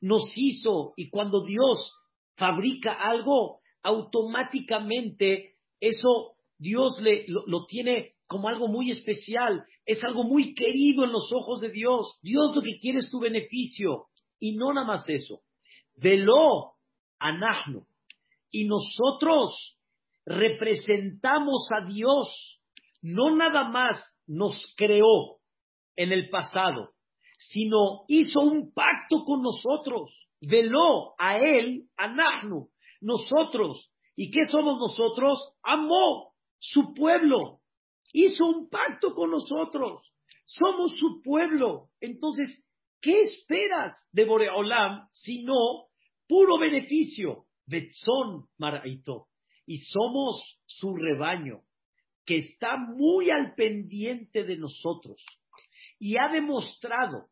nos 0.01 0.33
hizo, 0.35 0.95
y 0.97 1.11
cuando 1.11 1.45
Dios 1.45 1.95
fabrica 2.37 2.93
algo, 2.93 3.61
automáticamente 3.83 5.55
eso 5.81 6.37
Dios 6.59 6.99
le, 7.01 7.27
lo, 7.29 7.67
tiene 7.67 8.15
como 8.27 8.49
algo 8.49 8.69
muy 8.69 8.91
especial, 8.91 9.65
es 9.85 10.03
algo 10.03 10.25
muy 10.25 10.55
querido 10.55 11.05
en 11.05 11.13
los 11.13 11.31
ojos 11.33 11.61
de 11.61 11.71
Dios. 11.71 12.19
Dios 12.23 12.55
lo 12.55 12.63
que 12.63 12.79
quiere 12.81 12.99
es 12.99 13.11
tu 13.11 13.21
beneficio. 13.21 14.07
Y 14.41 14.57
no 14.57 14.73
nada 14.73 14.87
más 14.87 15.09
eso. 15.09 15.43
Velo 15.95 16.73
anahnu. 17.19 17.87
Y 18.51 18.65
nosotros 18.65 19.79
representamos 20.25 21.69
a 21.71 21.87
Dios. 21.87 22.61
No 23.01 23.37
nada 23.37 23.69
más 23.69 24.03
nos 24.27 24.61
creó 24.77 25.36
en 25.97 26.13
el 26.13 26.29
pasado, 26.29 26.93
sino 27.39 28.05
hizo 28.09 28.41
un 28.41 28.73
pacto 28.73 29.25
con 29.25 29.43
nosotros. 29.43 30.11
Veló 30.41 31.15
a 31.19 31.39
él, 31.39 31.89
anahnu, 31.97 32.69
nosotros. 33.01 33.91
¿Y 34.15 34.31
qué 34.31 34.47
somos 34.47 34.79
nosotros? 34.79 35.55
Amó 35.63 36.35
su 36.59 36.95
pueblo. 36.95 37.61
Hizo 38.13 38.47
un 38.47 38.69
pacto 38.69 39.15
con 39.15 39.31
nosotros. 39.31 40.03
Somos 40.45 40.97
su 40.99 41.21
pueblo. 41.23 41.91
Entonces, 42.01 42.65
¿qué 43.01 43.21
esperas 43.23 43.95
de 44.13 44.25
Boreolam 44.25 45.09
si 45.13 45.43
no 45.43 45.89
puro 46.27 46.59
beneficio? 46.59 47.47
Betzón 47.67 48.47
Maraito. 48.59 49.27
Y 49.67 49.79
somos 49.79 50.61
su 50.67 50.95
rebaño, 50.95 51.63
que 52.25 52.37
está 52.37 52.77
muy 52.77 53.31
al 53.31 53.55
pendiente 53.55 54.45
de 54.45 54.57
nosotros. 54.57 55.21
Y 55.99 56.17
ha 56.19 56.29
demostrado 56.29 57.29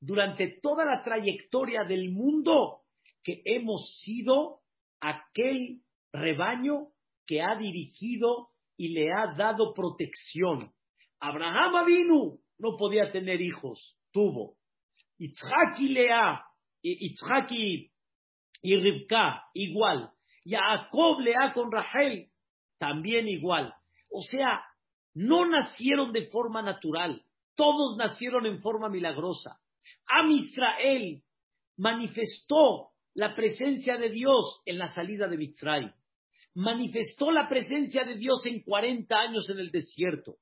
durante 0.00 0.58
toda 0.60 0.84
la 0.84 1.02
trayectoria 1.02 1.84
del 1.84 2.10
mundo 2.10 2.82
que 3.22 3.42
hemos 3.44 4.00
sido 4.00 4.60
aquel 5.00 5.80
rebaño 6.12 6.88
que 7.26 7.40
ha 7.40 7.56
dirigido 7.56 8.48
y 8.76 8.88
le 8.88 9.12
ha 9.12 9.34
dado 9.34 9.74
protección. 9.74 10.72
Abraham 11.20 11.86
vino, 11.86 12.38
no 12.58 12.76
podía 12.76 13.12
tener 13.12 13.40
hijos, 13.40 13.96
tuvo. 14.12 14.56
Itzhak 15.18 15.78
y 15.78 15.88
Lea, 15.90 16.44
Itzhak 16.82 17.52
y, 17.52 17.90
Ribka, 18.62 19.44
igual. 19.54 20.10
Jacob 20.44 21.20
Lea 21.20 21.52
con 21.54 21.70
Rahel, 21.70 22.28
también 22.78 23.28
igual. 23.28 23.72
O 24.10 24.22
sea, 24.22 24.64
no 25.14 25.46
nacieron 25.46 26.12
de 26.12 26.26
forma 26.26 26.62
natural, 26.62 27.24
todos 27.54 27.96
nacieron 27.96 28.46
en 28.46 28.60
forma 28.60 28.88
milagrosa. 28.88 29.58
Am 30.06 30.30
Israel 30.30 31.22
manifestó 31.76 32.90
la 33.14 33.34
presencia 33.34 33.96
de 33.96 34.10
Dios 34.10 34.62
en 34.64 34.78
la 34.78 34.92
salida 34.94 35.28
de 35.28 35.36
Mitzray 35.36 35.92
manifestó 36.54 37.30
la 37.30 37.48
presencia 37.48 38.04
de 38.04 38.16
Dios 38.16 38.44
en 38.46 38.62
40 38.62 39.14
años 39.18 39.48
en 39.50 39.58
el 39.58 39.70
desierto. 39.70 40.36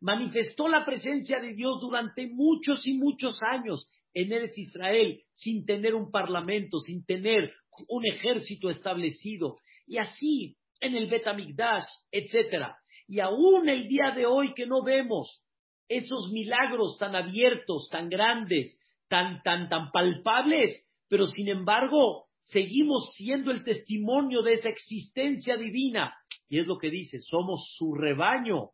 Manifestó 0.00 0.68
la 0.68 0.84
presencia 0.84 1.40
de 1.40 1.54
Dios 1.54 1.80
durante 1.80 2.28
muchos 2.28 2.86
y 2.86 2.94
muchos 2.94 3.38
años 3.42 3.88
en 4.12 4.32
Eretz 4.32 4.58
Israel, 4.58 5.22
sin 5.34 5.64
tener 5.64 5.94
un 5.94 6.10
parlamento, 6.10 6.78
sin 6.78 7.04
tener 7.04 7.52
un 7.88 8.06
ejército 8.06 8.70
establecido. 8.70 9.56
Y 9.86 9.98
así 9.98 10.56
en 10.80 10.96
el 10.96 11.08
Betamigdash, 11.08 11.84
etcétera. 12.10 12.76
Y 13.08 13.20
aún 13.20 13.68
el 13.68 13.88
día 13.88 14.12
de 14.14 14.26
hoy 14.26 14.52
que 14.54 14.66
no 14.66 14.82
vemos 14.82 15.42
esos 15.88 16.30
milagros 16.32 16.96
tan 16.98 17.14
abiertos, 17.14 17.88
tan 17.90 18.08
grandes, 18.08 18.78
tan, 19.08 19.42
tan, 19.42 19.68
tan 19.68 19.90
palpables, 19.90 20.86
pero 21.08 21.26
sin 21.26 21.48
embargo 21.48 22.26
seguimos 22.42 23.12
siendo 23.14 23.50
el 23.50 23.64
testimonio 23.64 24.42
de 24.42 24.54
esa 24.54 24.68
existencia 24.68 25.56
divina. 25.56 26.14
Y 26.48 26.60
es 26.60 26.66
lo 26.66 26.78
que 26.78 26.90
dice, 26.90 27.18
somos 27.20 27.74
su 27.76 27.94
rebaño 27.94 28.70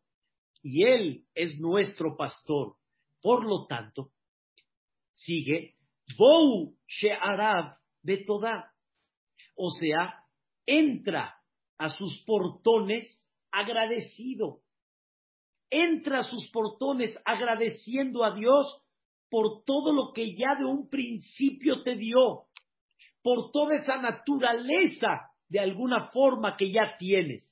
y 0.61 0.83
Él 0.83 1.23
es 1.33 1.59
nuestro 1.59 2.15
pastor. 2.15 2.75
Por 3.21 3.45
lo 3.45 3.65
tanto, 3.67 4.09
sigue, 5.11 5.75
Bou 6.17 6.75
She'arav 6.87 7.77
de 8.01 8.17
toda. 8.17 8.71
O 9.55 9.69
sea, 9.71 10.23
entra 10.65 11.35
a 11.77 11.89
sus 11.89 12.23
portones 12.25 13.27
agradecido. 13.51 14.62
Entra 15.75 16.19
a 16.19 16.23
sus 16.23 16.51
portones 16.51 17.19
agradeciendo 17.25 18.23
a 18.23 18.35
Dios 18.35 18.79
por 19.27 19.63
todo 19.65 19.91
lo 19.91 20.13
que 20.13 20.35
ya 20.35 20.53
de 20.53 20.65
un 20.65 20.87
principio 20.87 21.81
te 21.81 21.95
dio 21.95 22.43
por 23.23 23.51
toda 23.51 23.77
esa 23.77 23.97
naturaleza 23.97 25.31
de 25.49 25.59
alguna 25.59 26.11
forma 26.11 26.55
que 26.57 26.71
ya 26.71 26.95
tienes. 26.99 27.43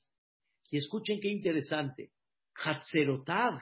Y 0.70 0.76
escuchen 0.76 1.18
qué 1.20 1.30
interesante. 1.30 2.10
Hatzerotav. 2.54 3.58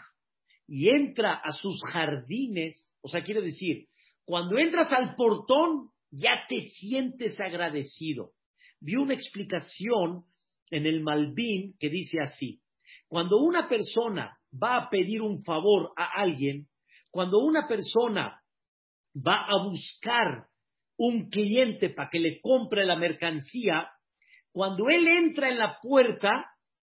Y 0.67 0.91
entra 0.91 1.41
a 1.43 1.53
sus 1.53 1.81
jardines. 1.91 2.95
O 3.01 3.09
sea, 3.09 3.25
quiere 3.25 3.41
decir, 3.41 3.87
cuando 4.27 4.59
entras 4.59 4.93
al 4.93 5.17
portón, 5.17 5.89
ya 6.11 6.45
te 6.51 6.67
sientes 6.67 7.41
agradecido. 7.41 8.33
Vi 8.81 8.97
una 8.97 9.15
explicación 9.15 10.25
en 10.71 10.85
el 10.85 11.01
Malvin 11.01 11.77
que 11.79 11.89
dice 11.89 12.19
así. 12.21 12.61
Cuando 13.09 13.39
una 13.39 13.67
persona 13.67 14.37
va 14.53 14.77
a 14.77 14.91
pedir 14.91 15.23
un 15.23 15.43
favor 15.45 15.93
a 15.97 16.21
alguien, 16.21 16.67
cuando 17.11 17.39
una 17.39 17.67
persona 17.67 18.41
va 19.15 19.47
a 19.47 19.65
buscar 19.65 20.47
un 20.97 21.31
cliente 21.31 21.91
para 21.91 22.11
que 22.11 22.21
le 22.21 22.41
compre 22.41 22.85
la 22.85 22.97
mercancía, 22.97 23.91
cuando 24.53 24.89
él 24.89 25.07
entra 25.07 25.49
en 25.49 25.59
la 25.59 25.79
puerta, 25.81 26.47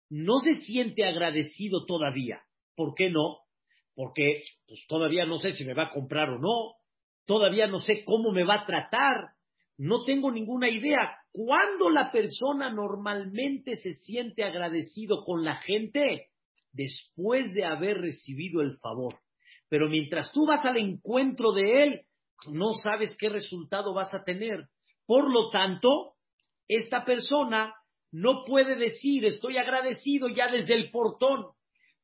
no 0.09 0.39
se 0.39 0.55
siente 0.61 1.05
agradecido 1.05 1.85
todavía. 1.85 2.41
¿Por 2.75 2.93
qué 2.95 3.09
no? 3.09 3.37
Porque 3.95 4.43
pues, 4.67 4.85
todavía 4.87 5.25
no 5.25 5.37
sé 5.37 5.51
si 5.51 5.63
me 5.63 5.73
va 5.73 5.83
a 5.83 5.91
comprar 5.91 6.29
o 6.29 6.39
no, 6.39 6.73
todavía 7.25 7.67
no 7.67 7.79
sé 7.79 8.03
cómo 8.03 8.31
me 8.31 8.43
va 8.43 8.61
a 8.61 8.65
tratar, 8.65 9.31
no 9.77 10.03
tengo 10.03 10.31
ninguna 10.31 10.69
idea. 10.69 11.17
¿Cuándo 11.31 11.89
la 11.89 12.11
persona 12.11 12.71
normalmente 12.71 13.75
se 13.77 13.93
siente 13.93 14.43
agradecido 14.43 15.23
con 15.23 15.43
la 15.43 15.55
gente? 15.61 16.27
Después 16.73 17.53
de 17.53 17.65
haber 17.65 17.99
recibido 17.99 18.61
el 18.61 18.77
favor. 18.79 19.15
Pero 19.69 19.87
mientras 19.89 20.31
tú 20.33 20.45
vas 20.45 20.65
al 20.65 20.77
encuentro 20.77 21.53
de 21.53 21.83
él, 21.83 22.01
no 22.51 22.73
sabes 22.73 23.15
qué 23.17 23.29
resultado 23.29 23.93
vas 23.93 24.13
a 24.13 24.23
tener. 24.23 24.67
Por 25.05 25.31
lo 25.31 25.49
tanto, 25.49 26.13
esta 26.67 27.05
persona 27.05 27.73
no 28.11 28.43
puede 28.45 28.75
decir 28.75 29.25
estoy 29.25 29.57
agradecido 29.57 30.27
ya 30.29 30.47
desde 30.47 30.75
el 30.75 30.91
portón, 30.91 31.47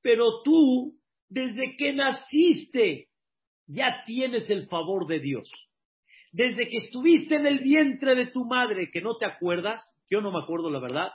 pero 0.02 0.42
tú, 0.44 0.98
desde 1.30 1.76
que 1.78 1.94
naciste, 1.94 3.10
ya 3.68 4.04
tienes 4.06 4.50
el 4.50 4.68
favor 4.68 5.08
de 5.08 5.20
Dios. 5.20 5.50
Desde 6.32 6.68
que 6.68 6.78
estuviste 6.78 7.36
en 7.36 7.48
el 7.48 7.60
vientre 7.60 8.16
de 8.16 8.28
tu 8.28 8.46
madre, 8.46 8.90
que 8.92 9.02
no 9.02 9.18
te 9.18 9.26
acuerdas, 9.26 9.82
yo 10.10 10.22
no 10.22 10.32
me 10.32 10.40
acuerdo 10.40 10.70
la 10.70 10.80
verdad, 10.80 11.10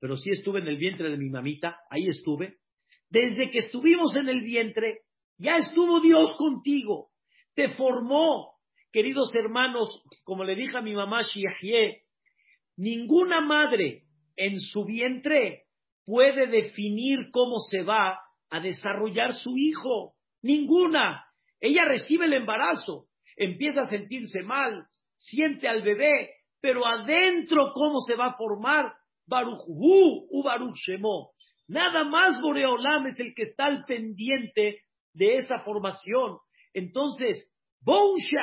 pero 0.00 0.16
sí 0.16 0.30
estuve 0.30 0.60
en 0.60 0.68
el 0.68 0.76
vientre 0.76 1.10
de 1.10 1.16
mi 1.16 1.30
mamita, 1.30 1.78
ahí 1.90 2.06
estuve. 2.06 2.58
Desde 3.08 3.50
que 3.50 3.58
estuvimos 3.58 4.16
en 4.16 4.28
el 4.28 4.42
vientre, 4.42 5.00
ya 5.38 5.58
estuvo 5.58 6.00
Dios 6.00 6.34
contigo, 6.36 7.10
te 7.54 7.74
formó, 7.74 8.54
queridos 8.92 9.34
hermanos, 9.34 10.02
como 10.24 10.44
le 10.44 10.54
dije 10.54 10.76
a 10.76 10.82
mi 10.82 10.94
mamá 10.94 11.22
Shiahye, 11.22 12.02
ninguna 12.76 13.40
madre 13.40 14.04
en 14.36 14.58
su 14.60 14.84
vientre 14.84 15.64
puede 16.04 16.46
definir 16.46 17.30
cómo 17.32 17.58
se 17.58 17.82
va 17.82 18.20
a 18.50 18.60
desarrollar 18.60 19.34
su 19.34 19.56
hijo. 19.56 20.14
Ninguna. 20.42 21.24
Ella 21.60 21.84
recibe 21.84 22.26
el 22.26 22.34
embarazo, 22.34 23.06
empieza 23.36 23.82
a 23.82 23.88
sentirse 23.88 24.42
mal, 24.42 24.86
siente 25.16 25.68
al 25.68 25.82
bebé, 25.82 26.30
pero 26.60 26.86
adentro 26.86 27.72
cómo 27.72 28.00
se 28.00 28.14
va 28.14 28.26
a 28.26 28.36
formar. 28.36 28.92
Baruch 29.26 29.62
Hu 29.66 30.28
u 30.30 30.42
Baruch. 30.44 30.78
Nada 31.68 32.04
más 32.04 32.40
Boreolam 32.40 33.08
es 33.08 33.18
el 33.20 33.34
que 33.34 33.44
está 33.44 33.66
al 33.66 33.84
pendiente 33.84 34.82
de 35.12 35.38
esa 35.38 35.60
formación. 35.60 36.38
Entonces, 36.72 37.52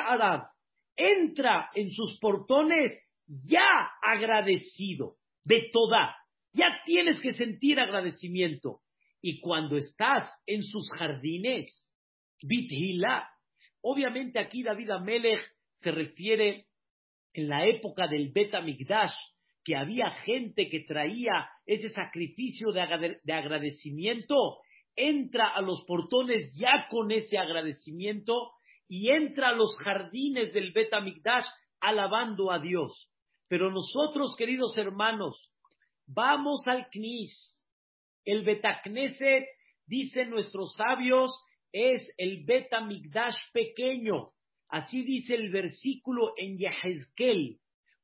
Arab 0.06 0.48
entra 0.96 1.70
en 1.74 1.90
sus 1.90 2.18
portones 2.20 2.92
ya 3.26 3.90
agradecido 4.02 5.16
de 5.44 5.70
toda. 5.72 6.16
Ya 6.52 6.80
tienes 6.84 7.20
que 7.20 7.32
sentir 7.32 7.80
agradecimiento. 7.80 8.80
Y 9.20 9.40
cuando 9.40 9.76
estás 9.76 10.30
en 10.46 10.62
sus 10.62 10.90
jardines, 10.98 11.90
Bithila, 12.42 13.28
obviamente 13.80 14.38
aquí 14.38 14.62
David 14.62 14.90
Amelech 14.90 15.40
se 15.80 15.90
refiere 15.90 16.66
en 17.32 17.48
la 17.48 17.66
época 17.66 18.06
del 18.06 18.30
Bet 18.32 18.54
que 19.64 19.76
había 19.76 20.10
gente 20.10 20.68
que 20.68 20.80
traía 20.80 21.48
ese 21.66 21.88
sacrificio 21.88 22.72
de 22.72 23.32
agradecimiento, 23.32 24.58
entra 24.94 25.48
a 25.48 25.60
los 25.60 25.84
portones 25.86 26.54
ya 26.58 26.86
con 26.90 27.10
ese 27.10 27.38
agradecimiento 27.38 28.52
y 28.88 29.10
entra 29.10 29.48
a 29.48 29.54
los 29.54 29.76
jardines 29.78 30.52
del 30.52 30.72
Bet 30.72 30.90
alabando 31.80 32.50
a 32.50 32.58
Dios. 32.58 33.10
Pero 33.48 33.70
nosotros, 33.70 34.34
queridos 34.36 34.76
hermanos, 34.76 35.52
vamos 36.06 36.62
al 36.66 36.88
Knis. 36.90 37.60
El 38.24 38.42
Betacneset, 38.42 39.44
dicen 39.86 40.30
nuestros 40.30 40.74
sabios, 40.74 41.30
es 41.72 42.10
el 42.16 42.44
Betamigdash 42.44 43.36
pequeño. 43.52 44.30
Así 44.68 45.02
dice 45.02 45.34
el 45.34 45.50
versículo 45.50 46.32
en 46.36 46.58
Yahezkel. 46.58 47.58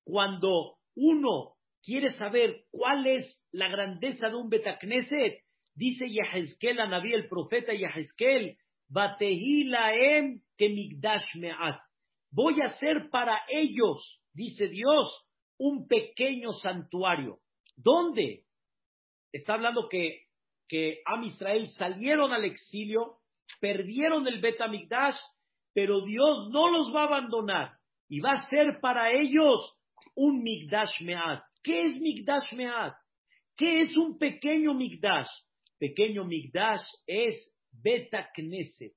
Cuando 0.04 0.79
uno 0.94 1.54
quiere 1.82 2.12
saber 2.12 2.64
cuál 2.70 3.06
es 3.06 3.42
la 3.52 3.68
grandeza 3.68 4.28
de 4.28 4.36
un 4.36 4.48
Betacneset, 4.48 5.42
dice 5.74 6.06
Yahezkel 6.10 6.80
a 6.80 6.88
Naví, 6.88 7.12
el 7.12 7.28
profeta 7.28 7.72
Yahezkel, 7.72 8.56
Batehilaem 8.88 10.42
que 10.56 10.68
Migdash 10.68 11.36
Me'at. 11.36 11.80
Voy 12.32 12.60
a 12.60 12.68
hacer 12.68 13.08
para 13.10 13.42
ellos, 13.48 14.20
dice 14.32 14.68
Dios, 14.68 15.26
un 15.58 15.86
pequeño 15.86 16.52
santuario. 16.52 17.38
¿Dónde? 17.76 18.44
Está 19.32 19.54
hablando 19.54 19.88
que, 19.88 20.26
que 20.68 21.02
Am 21.06 21.24
Israel 21.24 21.68
salieron 21.70 22.32
al 22.32 22.44
exilio, 22.44 23.18
perdieron 23.60 24.26
el 24.26 24.40
Betamigdash, 24.40 25.16
pero 25.72 26.04
Dios 26.04 26.48
no 26.50 26.70
los 26.70 26.94
va 26.94 27.02
a 27.02 27.06
abandonar 27.06 27.78
y 28.08 28.20
va 28.20 28.32
a 28.32 28.48
ser 28.48 28.80
para 28.80 29.12
ellos 29.12 29.76
un 30.14 30.42
Migdash 30.42 31.02
Me'at. 31.02 31.42
¿Qué 31.62 31.84
es 31.84 32.00
Migdash 32.00 32.52
Me'at? 32.54 32.94
¿Qué 33.56 33.82
es 33.82 33.96
un 33.96 34.18
pequeño 34.18 34.74
Migdash? 34.74 35.28
Pequeño 35.78 36.24
Migdash 36.24 36.82
es 37.06 37.52
Beta 37.72 38.30
Knesset. 38.34 38.92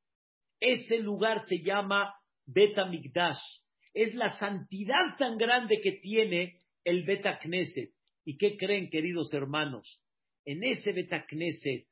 Ese 0.60 1.00
lugar 1.00 1.44
se 1.46 1.60
llama 1.60 2.13
Beta 2.46 2.86
Migdash. 2.86 3.39
Es 3.94 4.13
la 4.16 4.32
santidad 4.32 5.18
tan 5.18 5.38
grande 5.38 5.80
que 5.82 5.94
tiene 5.94 6.60
el 6.84 7.04
Beta 7.04 7.39
Knesset. 7.39 7.92
¿Y 8.26 8.38
qué 8.38 8.58
creen, 8.58 8.89
queridos 8.89 9.34
hermanos? 9.34 10.02
En 10.46 10.63
ese 10.63 10.92
Beta 10.94 11.26
Knesset 11.26 11.88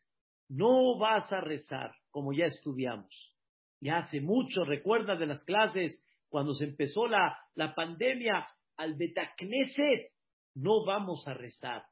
no 0.49 0.97
vas 0.97 1.31
a 1.31 1.41
rezar, 1.41 1.91
como 2.09 2.33
ya 2.33 2.45
estudiamos. 2.45 3.35
Ya 3.79 3.97
hace 3.97 4.21
mucho, 4.21 4.63
recuerda 4.63 5.15
de 5.15 5.25
las 5.25 5.43
clases, 5.43 6.03
cuando 6.29 6.53
se 6.53 6.65
empezó 6.65 7.07
la, 7.07 7.37
la 7.55 7.73
pandemia, 7.73 8.47
al 8.81 8.95
Beta 8.95 9.33
Knesset 9.37 10.11
no 10.55 10.83
vamos 10.83 11.27
a 11.27 11.35
rezar. 11.35 11.83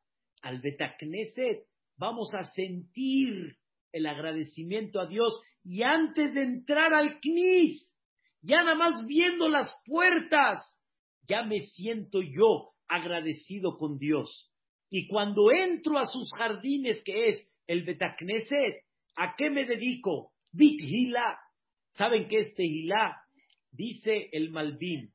Al 0.41 0.59
Beta 0.59 0.95
Knesset 0.97 1.59
vamos 1.97 2.33
a 2.33 2.43
sentir 2.43 3.57
el 3.91 4.05
agradecimiento 4.07 4.99
a 4.99 5.05
Dios 5.05 5.39
y 5.63 5.83
antes 5.83 6.33
de 6.33 6.41
entrar 6.41 6.93
al 6.93 7.19
CNIS, 7.19 7.93
ya 8.41 8.63
nada 8.63 8.75
más 8.75 9.05
viendo 9.05 9.49
las 9.49 9.71
puertas, 9.85 10.59
ya 11.27 11.43
me 11.43 11.61
siento 11.61 12.21
yo 12.21 12.71
agradecido 12.87 13.77
con 13.77 13.99
Dios. 13.99 14.51
Y 14.89 15.07
cuando 15.07 15.51
entro 15.51 15.99
a 15.99 16.05
sus 16.05 16.31
jardines, 16.35 17.03
que 17.03 17.27
es 17.27 17.47
el 17.67 17.83
Betacneset, 17.83 18.83
¿a 19.15 19.35
qué 19.37 19.51
me 19.51 19.65
dedico? 19.65 20.31
Bithila. 20.51 21.37
¿Saben 21.93 22.27
qué 22.27 22.39
es 22.39 22.55
Tehilá? 22.55 23.17
Dice 23.71 24.29
el 24.31 24.49
Malvin. 24.49 25.13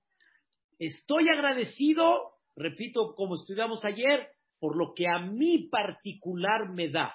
Estoy 0.79 1.29
agradecido, 1.29 2.33
repito, 2.57 3.15
como 3.15 3.35
estudiamos 3.37 3.85
ayer, 3.85 4.29
por 4.59 4.77
lo 4.77 4.95
que 4.95 5.07
a 5.09 5.19
mí 5.19 5.69
particular 5.71 6.71
me 6.71 6.89
da. 6.89 7.15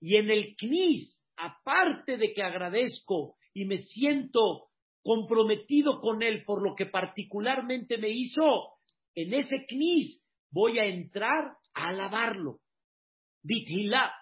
Y 0.00 0.16
en 0.16 0.30
el 0.30 0.54
CNIS, 0.56 1.20
aparte 1.36 2.16
de 2.16 2.32
que 2.32 2.42
agradezco 2.42 3.36
y 3.52 3.64
me 3.64 3.78
siento 3.78 4.68
comprometido 5.02 6.00
con 6.00 6.22
él 6.22 6.44
por 6.44 6.62
lo 6.62 6.74
que 6.74 6.86
particularmente 6.86 7.98
me 7.98 8.10
hizo, 8.10 8.74
en 9.14 9.34
ese 9.34 9.64
CNIS 9.68 10.22
voy 10.50 10.78
a 10.78 10.84
entrar 10.84 11.56
a 11.74 11.88
alabarlo. 11.88 12.58
Vitilá, 13.42 14.12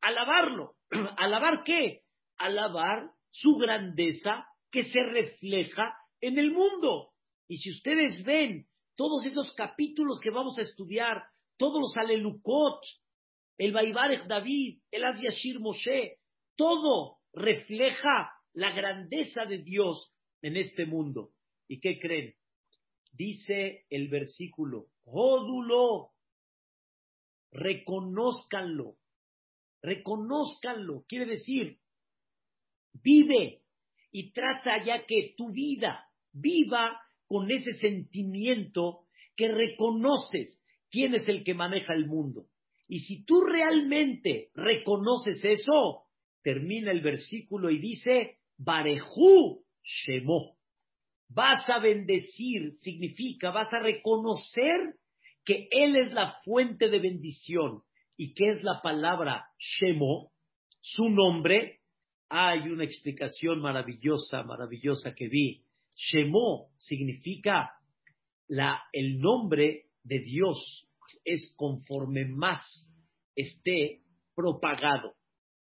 alabarlo. 0.00 0.74
¿Alabar 1.16 1.64
qué? 1.64 2.02
Alabar 2.36 3.10
su 3.30 3.56
grandeza 3.56 4.46
que 4.70 4.84
se 4.84 5.00
refleja 5.02 5.96
en 6.20 6.38
el 6.38 6.52
mundo. 6.52 7.13
Y 7.48 7.58
si 7.58 7.70
ustedes 7.70 8.22
ven 8.24 8.66
todos 8.96 9.24
esos 9.24 9.52
capítulos 9.54 10.20
que 10.20 10.30
vamos 10.30 10.56
a 10.58 10.62
estudiar, 10.62 11.24
todos 11.56 11.80
los 11.80 11.96
alelucot, 11.96 12.80
el 13.58 13.72
Baibarech 13.72 14.26
David, 14.26 14.80
el 14.90 15.04
Asyashir 15.04 15.60
Moshe, 15.60 16.18
todo 16.56 17.18
refleja 17.32 18.32
la 18.52 18.72
grandeza 18.72 19.44
de 19.44 19.58
Dios 19.58 20.12
en 20.42 20.56
este 20.56 20.86
mundo. 20.86 21.30
¿Y 21.68 21.80
qué 21.80 21.98
creen? 21.98 22.34
Dice 23.12 23.86
el 23.90 24.08
versículo, 24.08 24.86
Jódulo, 25.04 26.12
reconózcanlo, 27.52 28.96
reconózcanlo, 29.82 31.04
quiere 31.06 31.26
decir, 31.26 31.78
vive 32.92 33.62
y 34.10 34.32
trata 34.32 34.84
ya 34.84 35.06
que 35.06 35.34
tu 35.36 35.50
vida 35.52 36.08
viva 36.32 37.00
con 37.34 37.50
ese 37.50 37.74
sentimiento 37.74 39.00
que 39.34 39.48
reconoces 39.48 40.56
quién 40.88 41.16
es 41.16 41.28
el 41.28 41.42
que 41.42 41.52
maneja 41.52 41.92
el 41.92 42.06
mundo. 42.06 42.46
Y 42.86 43.00
si 43.00 43.24
tú 43.24 43.40
realmente 43.40 44.50
reconoces 44.54 45.44
eso, 45.44 46.04
termina 46.44 46.92
el 46.92 47.00
versículo 47.00 47.70
y 47.70 47.80
dice, 47.80 48.38
Barejú 48.56 49.64
Shemó. 49.82 50.54
Vas 51.28 51.68
a 51.68 51.80
bendecir, 51.80 52.76
significa, 52.84 53.50
vas 53.50 53.72
a 53.72 53.80
reconocer 53.80 54.94
que 55.44 55.66
Él 55.72 55.96
es 55.96 56.14
la 56.14 56.36
fuente 56.44 56.88
de 56.88 57.00
bendición. 57.00 57.82
¿Y 58.16 58.32
qué 58.34 58.50
es 58.50 58.62
la 58.62 58.80
palabra 58.80 59.46
Shemó? 59.58 60.30
Su 60.78 61.08
nombre. 61.08 61.80
Hay 62.28 62.60
una 62.68 62.84
explicación 62.84 63.58
maravillosa, 63.60 64.44
maravillosa 64.44 65.16
que 65.16 65.26
vi. 65.26 65.63
Shemó 65.94 66.70
significa 66.76 67.70
la, 68.48 68.82
el 68.92 69.18
nombre 69.18 69.86
de 70.02 70.20
Dios 70.20 70.88
es 71.24 71.54
conforme 71.56 72.26
más 72.26 72.60
esté 73.34 74.02
propagado. 74.34 75.14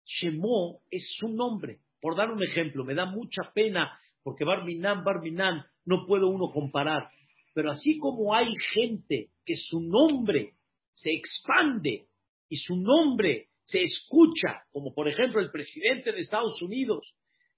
Shemó 0.05 0.81
es 0.89 1.15
su 1.17 1.29
nombre. 1.29 1.79
Por 1.99 2.15
dar 2.15 2.31
un 2.31 2.43
ejemplo, 2.43 2.83
me 2.85 2.93
da 2.93 3.05
mucha 3.05 3.51
pena 3.53 3.99
porque 4.23 4.45
Barminan, 4.45 5.03
Barminan, 5.03 5.65
no 5.85 6.05
puedo 6.05 6.27
uno 6.29 6.51
comparar. 6.51 7.09
Pero 7.53 7.71
así 7.71 7.97
como 7.97 8.35
hay 8.35 8.53
gente 8.73 9.29
que 9.45 9.55
su 9.55 9.79
nombre 9.81 10.53
se 10.93 11.11
expande 11.11 12.07
y 12.49 12.57
su 12.57 12.75
nombre 12.75 13.47
se 13.65 13.81
escucha, 13.81 14.63
como 14.71 14.93
por 14.93 15.07
ejemplo 15.07 15.41
el 15.41 15.51
presidente 15.51 16.11
de 16.11 16.19
Estados 16.19 16.61
Unidos, 16.61 17.15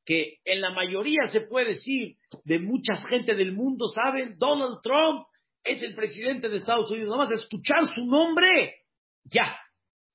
que 0.10 0.39
en 0.43 0.60
la 0.60 0.72
mayoría 0.72 1.30
se 1.32 1.41
puede 1.41 1.76
decir 1.76 2.17
de 2.43 2.58
mucha 2.58 2.95
gente 2.95 3.36
del 3.36 3.54
mundo, 3.54 3.88
¿saben? 3.89 4.39
Donald 4.39 4.80
Trump 4.82 5.28
es 5.63 5.84
el 5.84 5.93
presidente 5.93 6.50
de 6.50 6.58
Estados 6.58 6.89
Unidos, 6.89 7.12
nada 7.12 7.26
más 7.26 7.39
escuchar 7.39 7.86
su 7.93 8.06
nombre, 8.06 8.78
ya. 9.26 9.56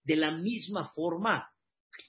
De 0.03 0.17
la 0.17 0.33
misma 0.33 0.91
forma, 0.97 1.49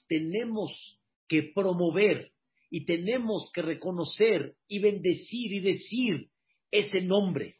tenemos 0.08 1.00
que 1.28 1.52
promover 1.54 2.32
y 2.70 2.84
tenemos 2.86 3.52
que 3.54 3.62
reconocer 3.62 4.54
y 4.66 4.80
bendecir 4.80 5.52
y 5.52 5.60
decir 5.60 6.26
ese 6.72 7.02
nombre. 7.02 7.54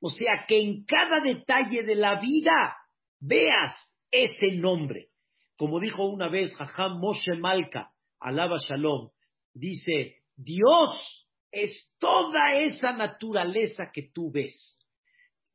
O 0.00 0.08
sea, 0.08 0.44
que 0.46 0.56
en 0.56 0.84
cada 0.84 1.20
detalle 1.20 1.82
de 1.82 1.96
la 1.96 2.20
vida 2.20 2.76
veas 3.18 3.74
ese 4.12 4.52
nombre. 4.52 5.08
Como 5.56 5.80
dijo 5.80 6.04
una 6.04 6.28
vez 6.28 6.54
Jajam 6.54 7.00
Moshe 7.00 7.34
Malka, 7.34 7.90
alaba 8.20 8.58
Shalom, 8.58 9.10
dice, 9.54 10.16
Dios 10.36 11.26
es 11.50 11.96
toda 11.98 12.54
esa 12.54 12.92
naturaleza 12.92 13.90
que 13.92 14.10
tú 14.12 14.30
ves. 14.30 14.80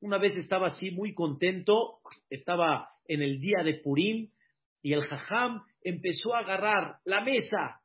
Una 0.01 0.17
vez 0.17 0.37
estaba 0.37 0.67
así 0.67 0.91
muy 0.91 1.13
contento, 1.13 1.99
estaba 2.29 2.89
en 3.05 3.21
el 3.21 3.39
día 3.41 3.63
de 3.63 3.75
Purim 3.75 4.29
y 4.81 4.93
el 4.93 5.01
jajam 5.01 5.61
empezó 5.83 6.33
a 6.33 6.39
agarrar 6.39 6.99
la 7.03 7.21
mesa. 7.21 7.81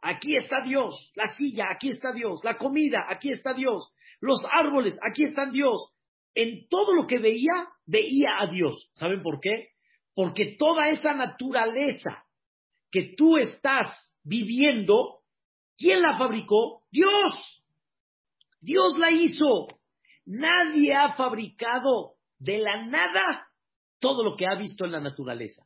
Aquí 0.00 0.36
está 0.36 0.62
Dios, 0.62 1.10
la 1.16 1.30
silla, 1.30 1.66
aquí 1.70 1.88
está 1.88 2.12
Dios, 2.12 2.40
la 2.44 2.56
comida, 2.56 3.06
aquí 3.08 3.32
está 3.32 3.52
Dios, 3.52 3.92
los 4.20 4.40
árboles, 4.52 4.98
aquí 5.02 5.24
están 5.24 5.50
Dios. 5.52 5.92
En 6.34 6.68
todo 6.68 6.94
lo 6.94 7.06
que 7.08 7.18
veía, 7.18 7.66
veía 7.84 8.38
a 8.38 8.46
Dios. 8.46 8.90
¿Saben 8.94 9.22
por 9.22 9.40
qué? 9.40 9.70
Porque 10.14 10.56
toda 10.56 10.88
esa 10.90 11.14
naturaleza 11.14 12.24
que 12.92 13.14
tú 13.16 13.38
estás 13.38 14.14
viviendo, 14.22 15.17
¿quién 15.78 16.02
la 16.02 16.18
fabricó? 16.18 16.82
Dios. 16.90 17.64
Dios 18.60 18.98
la 18.98 19.10
hizo. 19.10 19.68
Nadie 20.26 20.92
ha 20.94 21.14
fabricado 21.14 22.16
de 22.38 22.58
la 22.58 22.84
nada 22.86 23.46
todo 23.98 24.22
lo 24.22 24.36
que 24.36 24.46
ha 24.46 24.56
visto 24.56 24.84
en 24.84 24.92
la 24.92 25.00
naturaleza. 25.00 25.64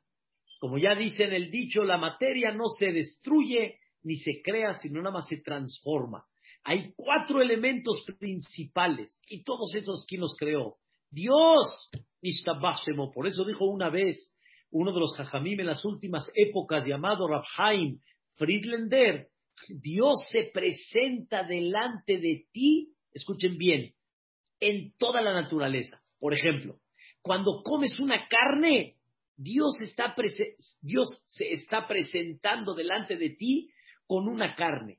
Como 0.61 0.79
ya 0.79 0.95
dice 0.95 1.25
en 1.25 1.33
el 1.33 1.51
dicho, 1.51 1.83
la 1.83 1.99
materia 1.99 2.53
no 2.53 2.69
se 2.79 2.93
destruye 2.93 3.81
ni 4.05 4.17
se 4.17 4.41
crea, 4.43 4.75
sino 4.75 5.03
nada 5.03 5.15
más 5.15 5.27
se 5.27 5.39
transforma. 5.39 6.25
Hay 6.65 6.93
cuatro 6.95 7.43
elementos 7.43 8.05
principales 8.19 9.19
y 9.29 9.43
todos 9.43 9.75
esos 9.75 10.05
quien 10.07 10.21
los 10.21 10.37
creó. 10.39 10.77
Dios, 11.11 11.91
por 13.13 13.27
eso 13.27 13.45
dijo 13.45 13.65
una 13.65 13.91
vez 13.91 14.33
uno 14.71 14.93
de 14.93 15.01
los 15.01 15.17
jajamim 15.17 15.61
en 15.61 15.67
las 15.67 15.85
últimas 15.85 16.31
épocas 16.35 16.87
llamado 16.87 17.27
Rabhaim 17.29 17.99
Friedlander, 18.35 19.29
Dios 19.69 20.29
se 20.31 20.51
presenta 20.53 21.43
delante 21.45 22.19
de 22.19 22.47
ti, 22.53 22.95
escuchen 23.13 23.57
bien, 23.59 23.95
en 24.61 24.93
toda 24.97 25.21
la 25.21 25.33
naturaleza. 25.33 26.01
Por 26.19 26.35
ejemplo, 26.35 26.79
cuando 27.21 27.63
comes 27.63 27.99
una 27.99 28.29
carne, 28.29 28.97
Dios, 29.37 29.81
está 29.81 30.15
Dios 30.81 31.25
se 31.29 31.53
está 31.53 31.87
presentando 31.87 32.75
delante 32.75 33.17
de 33.17 33.31
ti 33.31 33.71
con 34.07 34.29
una 34.29 34.55
carne. 34.55 34.99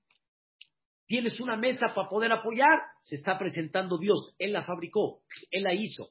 Tienes 1.05 1.39
una 1.39 1.57
mesa 1.57 1.93
para 1.93 2.09
poder 2.09 2.31
apoyar, 2.31 2.81
se 3.03 3.15
está 3.15 3.37
presentando 3.37 3.97
Dios. 3.97 4.35
Él 4.39 4.53
la 4.53 4.63
fabricó, 4.63 5.21
Él 5.51 5.63
la 5.63 5.73
hizo. 5.73 6.09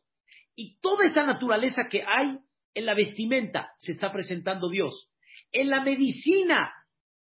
Y 0.54 0.78
toda 0.80 1.06
esa 1.06 1.24
naturaleza 1.24 1.88
que 1.90 2.02
hay 2.02 2.38
en 2.74 2.86
la 2.86 2.94
vestimenta 2.94 3.72
se 3.78 3.92
está 3.92 4.12
presentando 4.12 4.68
Dios. 4.68 5.10
En 5.50 5.70
la 5.70 5.82
medicina 5.82 6.72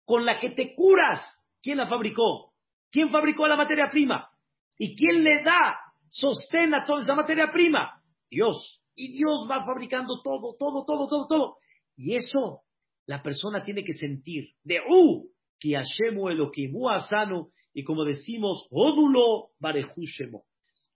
con 0.06 0.26
la 0.26 0.40
que 0.40 0.52
te 0.52 0.74
curas, 0.76 1.20
¿quién 1.62 1.78
la 1.78 1.88
fabricó? 1.88 2.54
¿Quién 2.92 3.10
fabricó 3.10 3.48
la 3.48 3.56
materia 3.56 3.90
prima? 3.90 4.30
¿Y 4.78 4.96
quién 4.96 5.24
le 5.24 5.44
da, 5.44 5.78
sostén 6.10 6.74
a 6.74 6.86
toda 6.86 7.02
esa 7.02 7.16
materia 7.16 7.52
prima? 7.52 8.02
Dios. 8.30 8.82
Y 8.96 9.18
Dios 9.18 9.48
va 9.50 9.66
fabricando 9.66 10.22
todo, 10.24 10.56
todo, 10.58 10.86
todo, 10.86 11.08
todo, 11.08 11.28
todo. 11.28 11.58
Y 11.98 12.16
eso 12.16 12.62
la 13.06 13.22
persona 13.22 13.64
tiene 13.64 13.84
que 13.84 13.94
sentir. 13.94 14.52
De 14.64 14.80
U, 14.88 15.30
que 15.60 15.76
Hashemu 15.76 16.30
Elokimu 16.30 16.90
Asanu, 16.90 17.50
y 17.74 17.84
como 17.84 18.06
decimos, 18.06 18.68
Odulo 18.72 19.50
Barejushemo. 19.60 20.44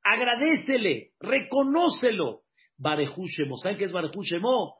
Agradecele, 0.04 1.12
reconócelo. 1.19 2.41
Barejushemo. 2.78 3.58
¿Saben 3.58 3.78
qué 3.78 3.86
es 3.86 3.91
Barejushemo? 3.91 4.78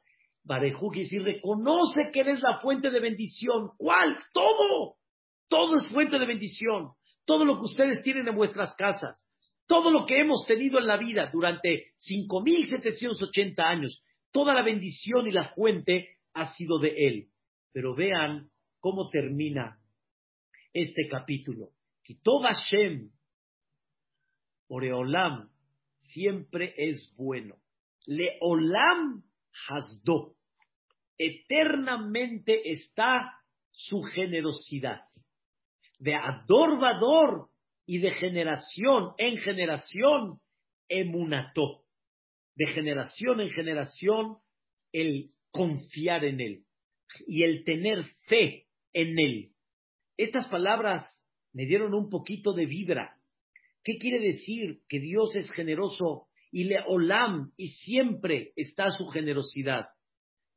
Quiere 0.50 1.04
decir, 1.04 1.22
reconoce 1.22 2.12
que 2.12 2.22
eres 2.22 2.42
la 2.42 2.60
fuente 2.60 2.90
de 2.90 3.00
bendición. 3.00 3.70
¿Cuál? 3.78 4.18
Todo. 4.34 4.96
Todo 5.48 5.78
es 5.78 5.88
fuente 5.90 6.18
de 6.18 6.26
bendición. 6.26 6.94
Todo 7.26 7.46
lo 7.46 7.60
que 7.60 7.66
ustedes 7.66 8.02
tienen 8.02 8.28
en 8.28 8.36
vuestras 8.36 8.76
casas. 8.76 9.24
Todo 9.68 9.92
lo 9.92 10.08
que 10.08 10.20
hemos 10.20 10.46
tenido 10.48 10.80
en 10.80 10.88
la 10.88 10.98
vida 10.98 11.30
durante 11.32 11.94
5.780 12.00 13.60
años. 13.60 14.04
Toda 14.32 14.56
la 14.56 14.64
bendición 14.64 15.28
y 15.28 15.32
la 15.32 15.50
fuente 15.50 16.18
ha 16.34 16.52
sido 16.56 16.80
de 16.80 16.96
Él. 16.98 17.28
Pero 17.72 17.94
vean 17.94 18.50
cómo 18.80 19.10
termina 19.10 19.78
este 20.74 21.08
capítulo. 21.08 21.70
todo 22.24 22.42
Hashem, 22.42 23.12
Oreolam, 24.68 25.50
siempre 26.00 26.74
es 26.76 27.14
bueno. 27.16 27.56
Leolam 28.08 29.24
hasdo. 29.68 30.39
Eternamente 31.20 32.72
está 32.72 33.34
su 33.72 34.02
generosidad. 34.02 35.02
De 36.00 36.16
ador 36.16 36.80
vador 36.80 37.50
y 37.86 37.98
de 37.98 38.12
generación 38.12 39.14
en 39.18 39.38
generación, 39.38 40.40
emunató. 40.88 41.84
De 42.56 42.68
generación 42.68 43.42
en 43.42 43.50
generación, 43.50 44.38
el 44.94 45.32
confiar 45.52 46.24
en 46.24 46.40
Él 46.40 46.64
y 47.28 47.44
el 47.44 47.64
tener 47.66 48.06
fe 48.28 48.68
en 48.94 49.20
Él. 49.20 49.52
Estas 50.18 50.48
palabras 50.48 51.06
me 51.52 51.66
dieron 51.66 51.94
un 51.94 52.10
poquito 52.10 52.54
de 52.54 52.66
vibra. 52.66 53.18
¿Qué 53.84 53.98
quiere 53.98 54.20
decir? 54.20 54.82
Que 54.88 55.00
Dios 55.00 55.36
es 55.36 55.52
generoso 55.52 56.28
y 56.52 56.66
le 56.66 56.80
olam 56.88 57.52
y 57.58 57.70
siempre 57.70 58.54
está 58.56 58.90
su 58.92 59.08
generosidad. 59.08 59.88